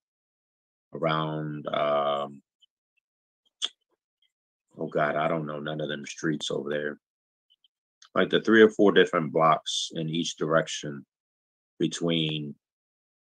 [0.93, 2.41] around um,
[4.77, 6.99] oh god, I don't know none of them streets over there
[8.15, 11.05] like the three or four different blocks in each direction
[11.81, 12.53] between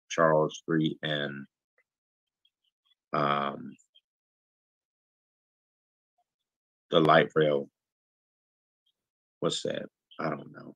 [0.10, 1.46] Charles Street and
[3.14, 3.78] um,
[6.90, 7.70] the light rail.
[9.42, 9.86] What's that?
[10.20, 10.76] I don't know.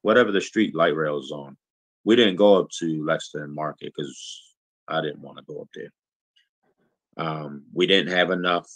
[0.00, 1.56] Whatever the street light rail is on.
[2.04, 4.42] We didn't go up to Lexington Market because
[4.88, 5.92] I didn't want to go up there.
[7.18, 8.66] Um, we didn't have enough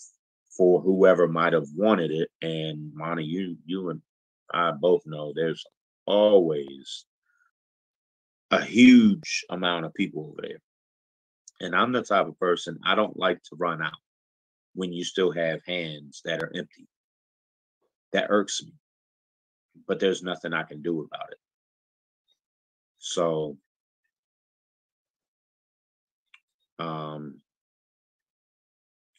[0.54, 2.28] for whoever might have wanted it.
[2.42, 4.02] And Monty, you you and
[4.52, 5.64] I both know there's
[6.06, 7.06] always
[8.50, 10.60] a huge amount of people over there.
[11.60, 13.98] And I'm the type of person I don't like to run out
[14.74, 16.86] when you still have hands that are empty.
[18.12, 18.72] That irks me.
[19.86, 21.38] But there's nothing I can do about it.
[22.98, 23.56] So
[26.78, 27.40] um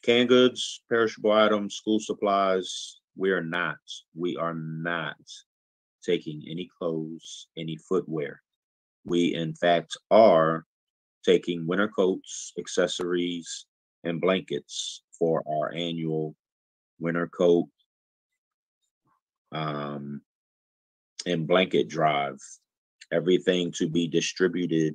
[0.02, 3.78] canned goods, perishable items, school supplies, we are not,
[4.14, 5.16] we are not
[6.04, 8.40] taking any clothes, any footwear.
[9.08, 10.64] We, in fact, are
[11.24, 13.66] taking winter coats, accessories,
[14.04, 16.36] and blankets for our annual
[17.00, 17.68] winter coat
[19.52, 20.20] um,
[21.26, 22.38] and blanket drive.
[23.10, 24.94] Everything to be distributed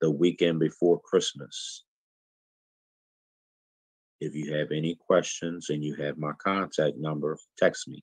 [0.00, 1.84] the weekend before Christmas.
[4.20, 8.02] If you have any questions and you have my contact number, text me.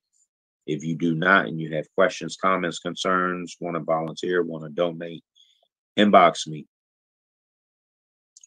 [0.69, 4.69] If you do not and you have questions, comments, concerns, want to volunteer, want to
[4.69, 5.23] donate,
[5.97, 6.67] inbox me.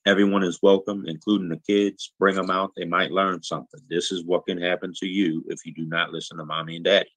[0.04, 2.12] Everyone is welcome, including the kids.
[2.18, 2.72] Bring them out.
[2.76, 3.80] They might learn something.
[3.88, 6.84] This is what can happen to you if you do not listen to mommy and
[6.84, 7.12] daddy.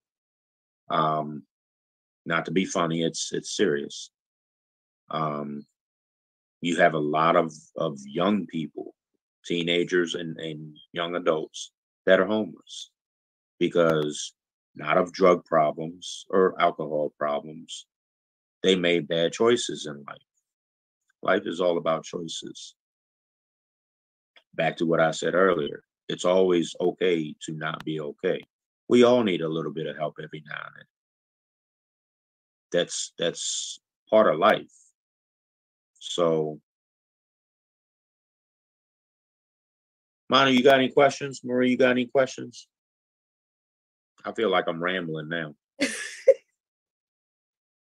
[0.90, 1.44] Um,
[2.26, 4.12] not to be funny, it's it's serious.
[5.10, 5.66] Um,
[6.62, 8.96] you have a lot of of young people
[9.46, 11.72] teenagers and, and young adults
[12.06, 12.90] that are homeless
[13.60, 14.34] because
[14.76, 17.86] not of drug problems or alcohol problems.
[18.64, 20.18] They made bad choices in life.
[21.22, 22.76] Life is all about choices.
[24.54, 28.42] Back to what I said earlier, it's always okay to not be okay.
[28.88, 30.86] We all need a little bit of help every now and then.
[32.72, 33.80] That's that's
[34.10, 34.72] part of life.
[36.00, 36.60] So
[40.30, 41.42] Mana, you got any questions?
[41.44, 42.68] Marie, you got any questions?
[44.26, 45.54] I feel like I'm rambling now.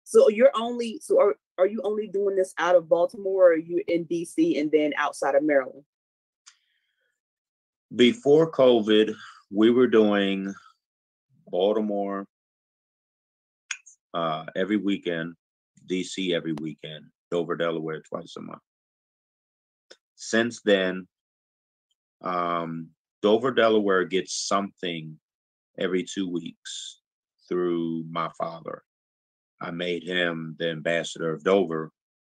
[0.03, 3.57] so you're only so are are you only doing this out of Baltimore or are
[3.57, 5.83] you in DC and then outside of Maryland?
[7.95, 9.15] Before COVID,
[9.51, 10.53] we were doing
[11.47, 12.27] Baltimore
[14.13, 15.35] uh, every weekend,
[15.89, 18.61] DC every weekend, Dover, Delaware twice a month.
[20.15, 21.07] Since then,
[22.21, 22.89] um,
[23.21, 25.17] Dover, Delaware gets something
[25.79, 27.01] every two weeks
[27.47, 28.83] through my father.
[29.61, 31.91] I made him the ambassador of Dover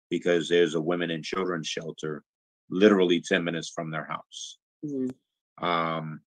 [0.09, 2.23] because there's a women and children's shelter
[2.69, 4.57] literally 10 minutes from their house.
[4.85, 5.65] Mm-hmm.
[5.65, 6.22] Um,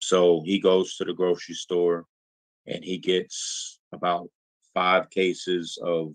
[0.00, 2.04] So he goes to the grocery store
[2.66, 4.28] and he gets about
[4.74, 6.14] five cases of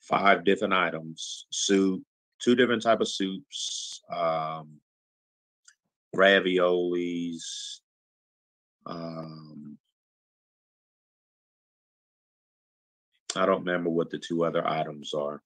[0.00, 2.02] five different items soup
[2.40, 4.80] two different type of soups um,
[6.14, 7.80] raviolis
[8.86, 9.78] um,
[13.36, 15.40] i don't remember what the two other items are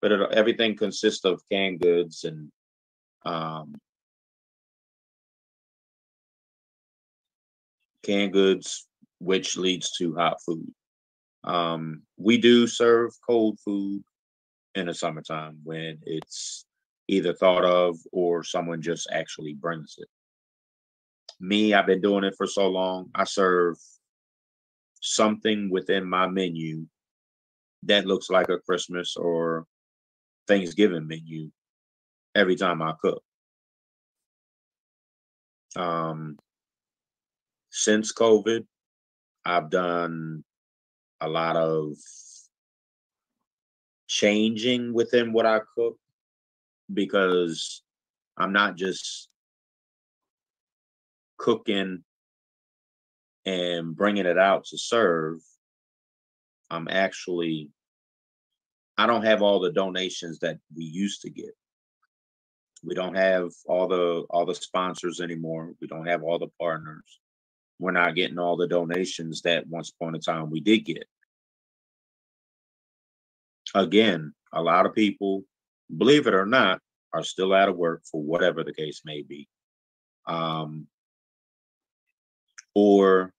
[0.00, 2.50] but it, everything consists of canned goods and
[3.24, 3.74] um,
[8.04, 8.86] canned goods,
[9.18, 10.70] which leads to hot food.
[11.42, 14.04] Um, we do serve cold food
[14.74, 16.64] in the summertime when it's
[17.08, 20.08] either thought of or someone just actually brings it.
[21.40, 23.10] Me, I've been doing it for so long.
[23.14, 23.76] I serve
[25.00, 26.86] something within my menu
[27.82, 29.66] that looks like a Christmas or
[30.48, 31.50] Thanksgiving menu
[32.34, 33.22] every time I cook.
[35.76, 36.38] Um,
[37.70, 38.64] since COVID,
[39.44, 40.44] I've done
[41.20, 41.96] a lot of
[44.06, 45.96] changing within what I cook
[46.92, 47.82] because
[48.36, 49.28] I'm not just
[51.38, 52.04] cooking
[53.44, 55.40] and bringing it out to serve.
[56.70, 57.70] I'm actually,
[58.96, 61.54] I don't have all the donations that we used to get.
[62.82, 65.72] We don't have all the all the sponsors anymore.
[65.80, 67.20] We don't have all the partners
[67.78, 71.04] we're not getting all the donations that once upon a time we did get.
[73.74, 75.42] Again, a lot of people,
[75.96, 76.80] believe it or not,
[77.12, 79.48] are still out of work for whatever the case may be.
[80.26, 80.86] Um,
[82.74, 83.32] or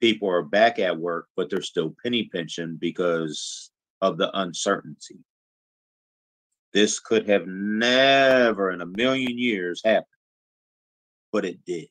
[0.00, 3.70] people are back at work, but they're still penny pinching because
[4.00, 5.18] of the uncertainty.
[6.72, 10.06] This could have never in a million years happened,
[11.30, 11.88] but it did.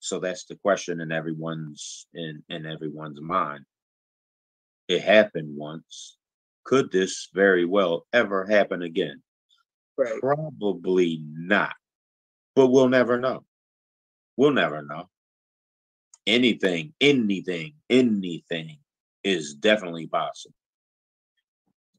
[0.00, 3.64] So that's the question in everyone's in, in everyone's mind.
[4.88, 6.18] It happened once.
[6.64, 9.22] Could this very well ever happen again?
[9.96, 10.20] Right.
[10.20, 11.74] Probably not.
[12.54, 13.44] But we'll never know.
[14.36, 15.08] We'll never know.
[16.26, 18.78] Anything, anything, anything
[19.24, 20.54] is definitely possible.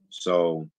[0.10, 0.70] So,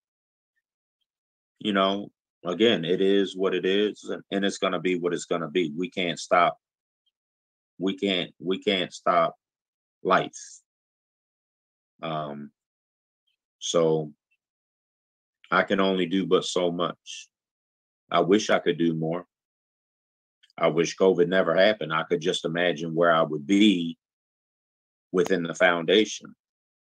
[1.59, 2.11] you know,
[2.45, 5.43] again, it is what it is, and, and it's going to be what it's going
[5.43, 5.73] to be.
[5.77, 6.59] We can't stop
[7.79, 9.35] we can't we can't stop
[10.03, 10.33] life.
[12.03, 12.51] Um,
[13.59, 14.13] so
[15.51, 17.29] I can only do but so much.
[18.11, 19.27] I wish I could do more.
[20.57, 21.93] I wish COVID never happened.
[21.93, 23.99] I could just imagine where I would be
[25.13, 26.35] within the foundation.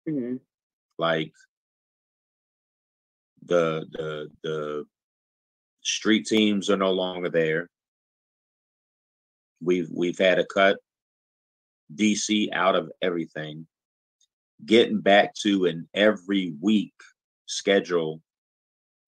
[0.08, 0.36] Mm-hmm.
[0.98, 1.32] Like
[3.44, 4.84] the the the
[5.82, 7.68] street teams are no longer there.
[9.60, 10.78] We've we've had to cut
[11.94, 13.66] DC out of everything.
[14.64, 16.94] Getting back to an every week
[17.46, 18.20] schedule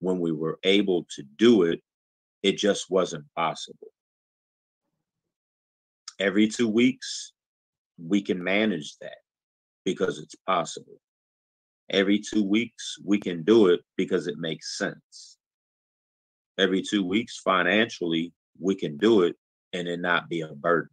[0.00, 1.82] when we were able to do it,
[2.42, 3.88] it just wasn't possible.
[6.20, 7.32] Every two weeks,
[7.98, 9.16] we can manage that
[9.86, 11.00] because it's possible.
[11.88, 15.38] Every two weeks, we can do it because it makes sense.
[16.58, 19.34] Every two weeks, financially, we can do it
[19.72, 20.90] and it not be a burden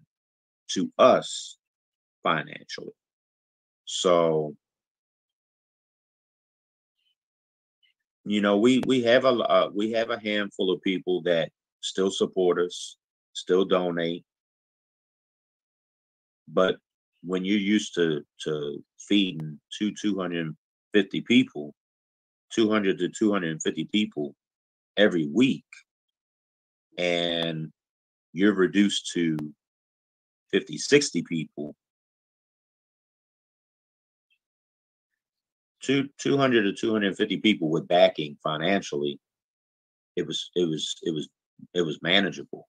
[0.70, 1.58] to us
[2.24, 2.94] financially.
[3.84, 4.56] So,
[8.26, 11.52] you know, we we have a uh, we have a handful of people that
[11.82, 12.98] still support us,
[13.34, 14.26] still donate,
[16.48, 16.78] but
[17.24, 21.74] when you're used to to feeding two 250 people
[22.52, 24.36] 200 to 250 people
[24.95, 25.65] every week
[26.98, 27.72] and
[28.34, 29.38] you're reduced to
[30.52, 31.76] 50, 60 people,
[35.82, 39.19] two, 200 to 250 people with backing financially,
[40.15, 41.30] it was, it was, it was,
[41.74, 42.68] it was manageable.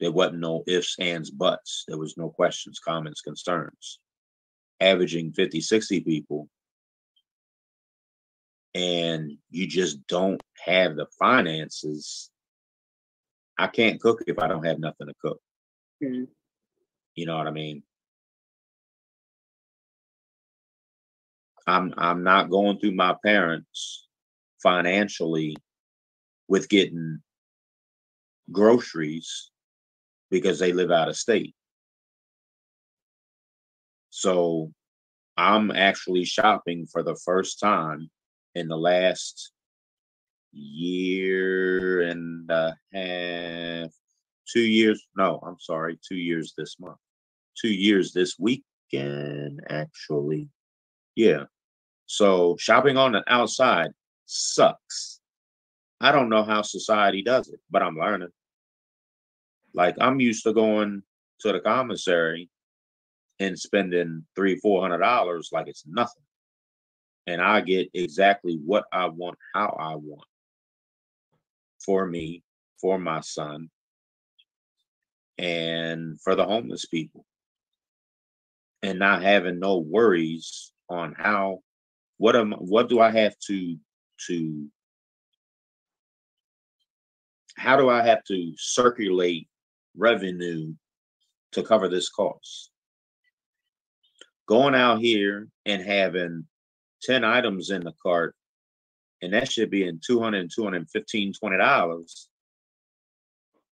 [0.00, 1.84] There wasn't no ifs, ands, buts.
[1.88, 3.98] There was no questions, comments, concerns.
[4.80, 6.48] Averaging 50, 60 people,
[8.74, 12.30] and you just don't have the finances
[13.58, 15.40] I can't cook if I don't have nothing to cook.
[16.02, 16.24] Mm-hmm.
[17.14, 17.82] You know what I mean?
[21.66, 24.06] I'm I'm not going through my parents
[24.62, 25.56] financially
[26.48, 27.20] with getting
[28.52, 29.50] groceries
[30.30, 31.54] because they live out of state.
[34.10, 34.72] So
[35.36, 38.10] I'm actually shopping for the first time
[38.54, 39.52] in the last
[40.52, 43.90] year and a half,
[44.50, 45.04] two years.
[45.16, 46.96] No, I'm sorry, two years this month.
[47.60, 50.48] Two years this weekend, actually.
[51.14, 51.44] Yeah.
[52.06, 53.90] So shopping on the outside
[54.26, 55.20] sucks.
[56.00, 58.28] I don't know how society does it, but I'm learning.
[59.76, 61.02] Like I'm used to going
[61.40, 62.48] to the commissary
[63.38, 66.22] and spending three, four hundred dollars like it's nothing.
[67.26, 70.26] And I get exactly what I want, how I want
[71.84, 72.42] for me,
[72.80, 73.68] for my son,
[75.36, 77.26] and for the homeless people.
[78.82, 81.60] And not having no worries on how
[82.16, 83.76] what am what do I have to
[84.28, 84.66] to
[87.56, 89.48] how do I have to circulate
[89.96, 90.74] revenue
[91.52, 92.70] to cover this cost?
[94.46, 96.46] Going out here and having
[97.02, 98.34] 10 items in the cart,
[99.22, 102.28] and that should be in 200, 215, 20 dollars.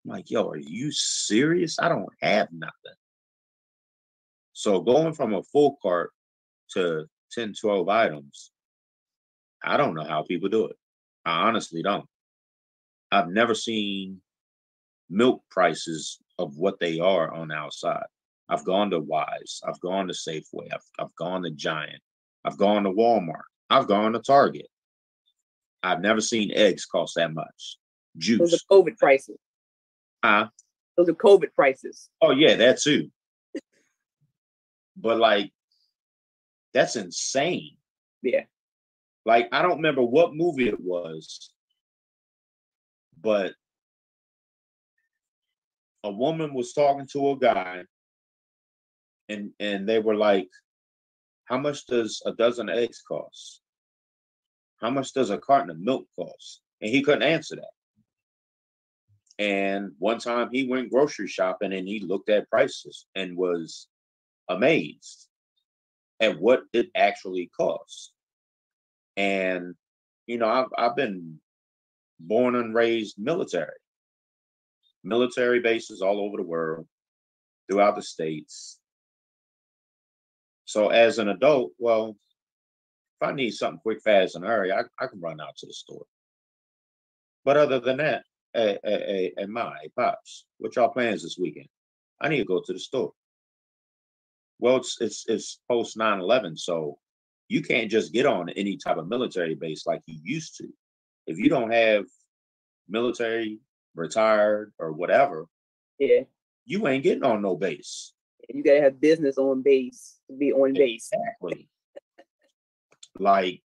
[0.05, 1.77] I'm like, yo, are you serious?
[1.79, 2.73] I don't have nothing.
[4.53, 6.11] So going from a full cart
[6.71, 8.51] to 10, 12 items,
[9.63, 10.75] I don't know how people do it.
[11.25, 12.05] I honestly don't.
[13.11, 14.21] I've never seen
[15.09, 18.05] milk prices of what they are on the outside.
[18.49, 22.01] I've gone to Weis, I've gone to Safeway, I've, I've gone to Giant,
[22.45, 24.67] I've gone to Walmart, I've gone to Target.
[25.83, 27.77] I've never seen eggs cost that much.
[28.17, 28.39] Juice.
[28.39, 29.37] Those are COVID prices.
[30.23, 30.47] Huh?
[30.95, 32.09] Those are COVID prices.
[32.21, 33.11] Oh yeah, that too.
[34.97, 35.51] but like,
[36.73, 37.77] that's insane.
[38.21, 38.43] Yeah.
[39.25, 41.51] Like I don't remember what movie it was,
[43.21, 43.53] but
[46.07, 47.83] a woman was talking to a guy
[49.29, 50.49] and and they were like
[51.45, 53.61] how much does a dozen eggs cost?
[54.81, 56.61] How much does a carton of milk cost?
[56.81, 57.71] And he couldn't answer that.
[59.39, 63.87] And one time he went grocery shopping and he looked at prices and was
[64.49, 65.27] amazed
[66.19, 68.11] at what it actually costs
[69.17, 69.75] and
[70.25, 71.39] you know i've, I've been
[72.19, 73.77] born and raised military
[75.07, 76.87] military bases all over the world,
[77.69, 78.79] throughout the states.
[80.65, 82.17] So as an adult, well,
[83.19, 85.73] if I need something quick, fast, and hurry, I, I can run out to the
[85.73, 86.05] store.
[87.45, 88.23] But other than that,
[88.53, 91.67] hey, hey, hey, my pops, what y'all plans this weekend?
[92.19, 93.13] I need to go to the store.
[94.59, 96.97] Well, it's it's it's post 9-11, so
[97.47, 100.67] you can't just get on any type of military base like you used to.
[101.27, 102.05] If you don't have
[102.89, 103.59] military
[103.97, 105.45] retired or whatever,
[105.99, 106.21] yeah,
[106.65, 108.13] you ain't getting on no base.
[108.49, 111.09] You gotta have business on base to be on base.
[111.11, 111.67] Exactly.
[113.19, 113.61] like,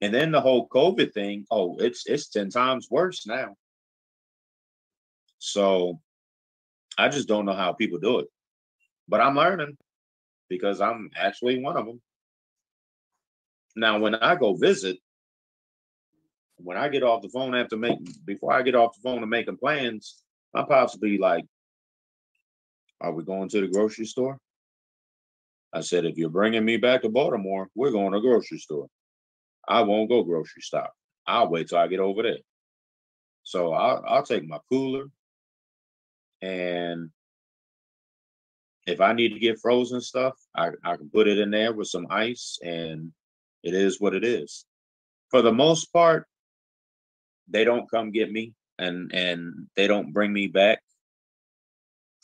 [0.00, 1.44] and then the whole COVID thing.
[1.50, 3.54] Oh, it's it's ten times worse now.
[5.38, 6.00] So,
[6.96, 8.28] I just don't know how people do it,
[9.06, 9.76] but I'm learning
[10.48, 12.00] because I'm actually one of them.
[13.76, 14.98] Now, when I go visit,
[16.58, 19.30] when I get off the phone after making before I get off the phone and
[19.30, 20.22] making plans,
[20.52, 21.44] my pops will be like,
[23.00, 24.38] "Are we going to the grocery store?"
[25.72, 28.88] I said, "If you're bringing me back to Baltimore, we're going to grocery store.
[29.66, 30.92] I won't go grocery stop.
[31.26, 32.38] I'll wait till I get over there."
[33.42, 35.06] So I'll, I'll take my cooler,
[36.42, 37.10] and
[38.86, 41.88] if I need to get frozen stuff, I, I can put it in there with
[41.88, 43.12] some ice, and
[43.62, 44.64] it is what it is.
[45.30, 46.26] For the most part,
[47.50, 50.80] they don't come get me and and they don't bring me back.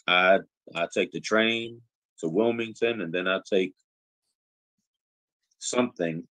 [0.06, 0.40] I
[0.74, 1.80] I take the train
[2.20, 3.74] to Wilmington and then I take
[5.58, 6.26] something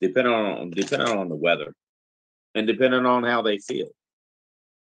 [0.00, 1.74] depending on depending on the weather
[2.54, 3.88] and depending on how they feel.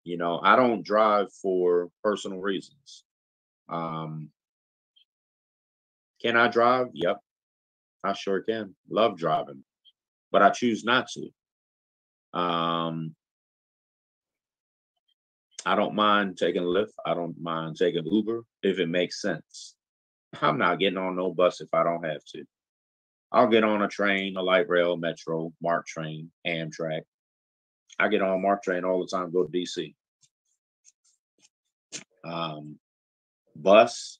[0.04, 3.04] You know, I don't drive for personal reasons.
[3.68, 4.30] Um
[6.20, 6.88] can I drive?
[6.94, 7.18] Yep.
[8.02, 8.74] I sure can.
[8.88, 9.62] Love driving.
[10.32, 11.28] But I choose not to.
[12.34, 13.14] Um,
[15.64, 16.92] I don't mind taking Lyft.
[17.06, 19.76] I don't mind taking Uber if it makes sense.
[20.42, 22.44] I'm not getting on no bus if I don't have to.
[23.32, 27.02] I'll get on a train, a light rail, metro, MARC train, Amtrak.
[27.98, 29.94] I get on MARC train all the time, go to DC.
[32.24, 32.78] Um,
[33.56, 34.18] bus,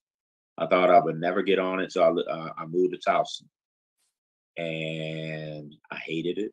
[0.57, 3.47] I thought I would never get on it, so I, uh, I moved to Towson.
[4.57, 6.53] And I hated it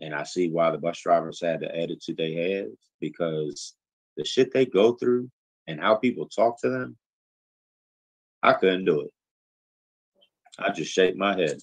[0.00, 2.68] and I see why the bus drivers had the attitude they have
[3.00, 3.74] because
[4.16, 5.30] the shit they go through
[5.66, 6.96] and how people talk to them,
[8.42, 9.10] I couldn't do it.
[10.58, 11.58] I just shake my head.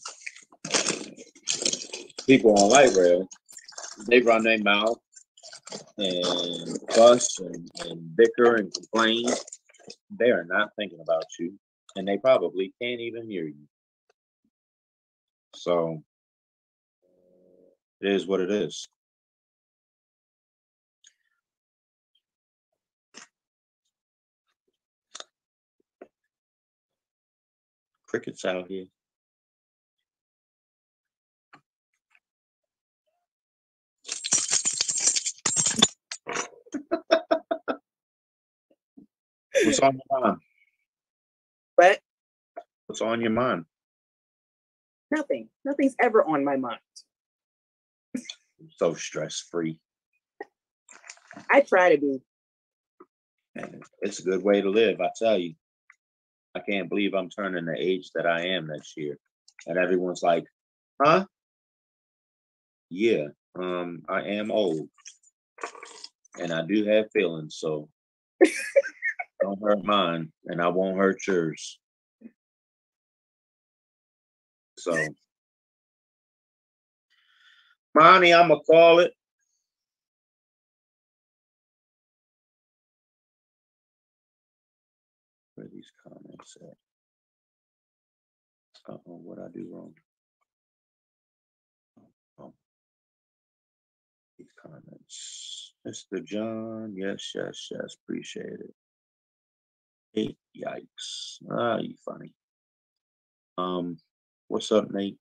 [2.27, 3.27] People on light rail,
[4.07, 4.99] they run their mouth
[5.97, 9.25] and fuss and, and bicker and complain.
[10.15, 11.53] They are not thinking about you,
[11.95, 13.67] and they probably can't even hear you.
[15.55, 16.03] So
[18.03, 18.87] it is what it is.
[28.07, 28.85] Crickets out here.
[39.63, 40.37] What's on your mind?
[41.75, 41.99] What?
[42.87, 43.65] What's on your mind?
[45.11, 45.49] Nothing.
[45.63, 46.79] Nothing's ever on my mind.
[48.75, 49.79] So stress free.
[51.51, 52.21] I try to be.
[53.55, 55.55] And it's a good way to live, I tell you.
[56.55, 59.17] I can't believe I'm turning the age that I am next year.
[59.65, 60.45] And everyone's like,
[61.03, 61.25] huh?
[62.89, 64.87] Yeah, um, I am old.
[66.39, 67.89] And I do have feelings, so
[69.41, 71.79] don't hurt mine, and I won't hurt yours.
[74.77, 75.15] So,
[77.95, 79.13] Monty, I'm gonna call it.
[85.55, 86.89] Where these comments at?
[88.93, 89.93] Uh oh, what I do wrong?
[91.99, 92.09] Oh,
[92.39, 92.53] oh.
[94.37, 96.23] These comments, Mr.
[96.23, 96.93] John.
[96.95, 97.95] Yes, yes, yes.
[98.03, 98.73] Appreciate it.
[100.13, 101.37] Hey, yikes!
[101.51, 102.33] Ah, you funny.
[103.57, 103.97] Um,
[104.47, 105.17] what's up, Nate?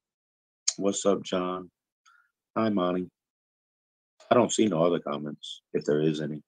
[0.79, 1.71] What's up, John?
[2.55, 3.09] Hi, Monty.
[4.31, 6.43] I don't see no other comments, if there is any.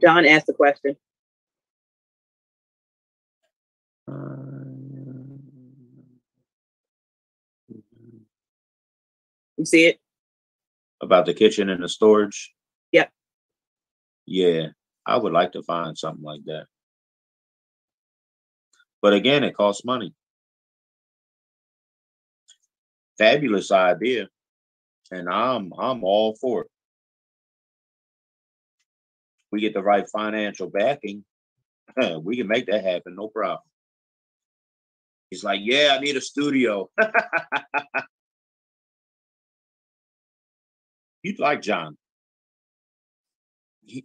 [0.00, 0.96] John asked the question.
[4.06, 4.14] Uh,
[9.56, 9.98] you see it?
[11.02, 12.52] About the kitchen and the storage?
[12.92, 13.10] Yep.
[14.26, 14.66] Yeah,
[15.06, 16.66] I would like to find something like that.
[19.00, 20.14] But again, it costs money.
[23.16, 24.28] Fabulous idea.
[25.10, 26.70] And I'm I'm all for it.
[29.50, 31.24] We get the right financial backing,
[32.22, 33.60] we can make that happen, no problem.
[35.30, 36.90] He's like, yeah, I need a studio.
[41.22, 41.96] You'd like John.
[43.84, 44.04] He,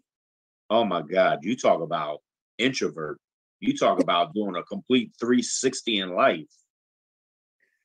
[0.69, 2.19] oh my God, you talk about
[2.57, 3.17] introvert.
[3.59, 6.45] You talk about doing a complete 360 in life.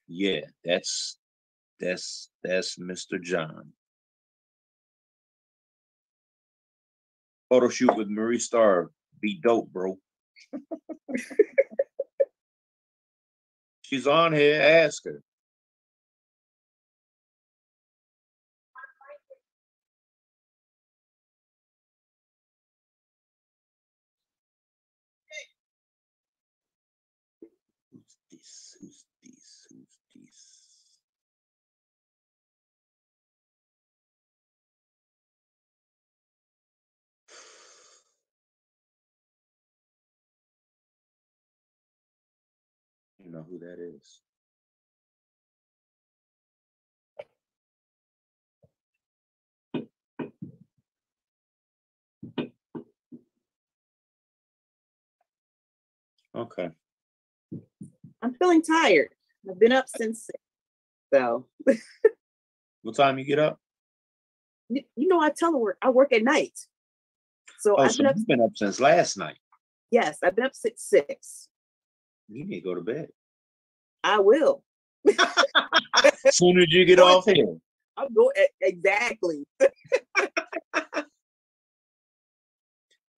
[0.09, 1.17] Yeah, that's
[1.81, 3.21] that's that's Mr.
[3.21, 3.73] John.
[7.49, 8.91] Photo shoot with Marie Star.
[9.21, 9.99] Be dope, bro.
[13.83, 14.61] She's on here.
[14.61, 15.23] Ask her.
[43.31, 44.23] You know who that is.
[56.35, 56.71] Okay.
[58.21, 59.11] I'm feeling tired.
[59.49, 60.39] I've been up since six,
[61.15, 61.47] so.
[62.83, 63.61] what time you get up?
[64.71, 66.59] You, know, I tell work I work at night,
[67.61, 69.39] so oh, I've so been, up, been up since last night.
[69.93, 71.49] Yes, I've been up since six.
[72.29, 73.11] You need to go to bed.
[74.03, 74.63] I will.
[75.07, 75.17] as
[76.37, 77.57] soon as you get off here.
[77.97, 79.45] I'm going exactly.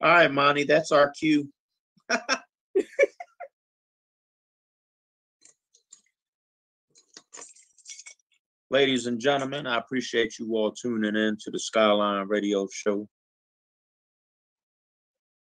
[0.01, 1.49] All right, Monty, that's our cue.
[8.69, 13.07] Ladies and gentlemen, I appreciate you all tuning in to the Skyline Radio Show.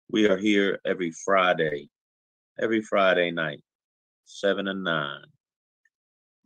[0.09, 1.87] We are here every Friday,
[2.59, 3.61] every Friday night,
[4.31, 5.19] 7 and 9.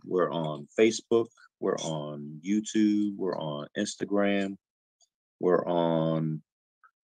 [0.05, 1.27] We're on Facebook,
[1.59, 4.57] we're on YouTube, we're on Instagram,
[5.39, 6.41] we're on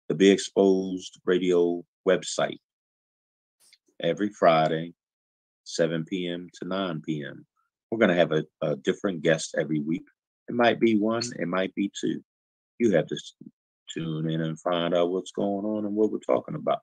[0.08, 2.58] the Be Exposed Radio website
[4.02, 4.94] every Friday,
[5.64, 6.48] 7 p.m.
[6.54, 7.46] to 9 p.m.
[7.90, 10.04] We're going to have a, a different guest every week.
[10.48, 12.24] It might be one, it might be two.
[12.78, 13.16] You have to
[13.92, 16.80] tune in and find out what's going on and what we're talking about.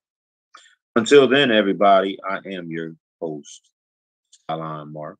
[0.96, 3.70] Until then, everybody, I am your host,
[4.50, 5.18] Alan Mark.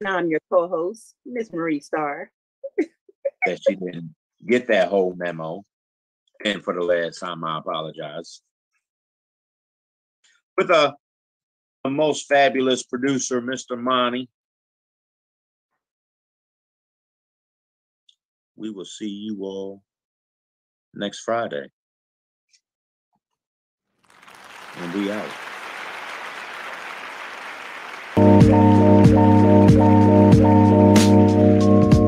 [0.00, 2.30] And I'm your co-host, Miss Marie Starr.
[3.46, 4.14] that she didn't
[4.46, 5.62] get that whole memo.
[6.44, 8.40] And for the last time, I apologize.
[10.56, 10.94] With a,
[11.84, 13.78] a most fabulous producer, Mr.
[13.78, 14.28] Monty.
[18.56, 19.82] We will see you all
[20.92, 21.70] next Friday.
[24.78, 25.30] And we out.
[29.12, 29.44] thank
[31.94, 31.99] you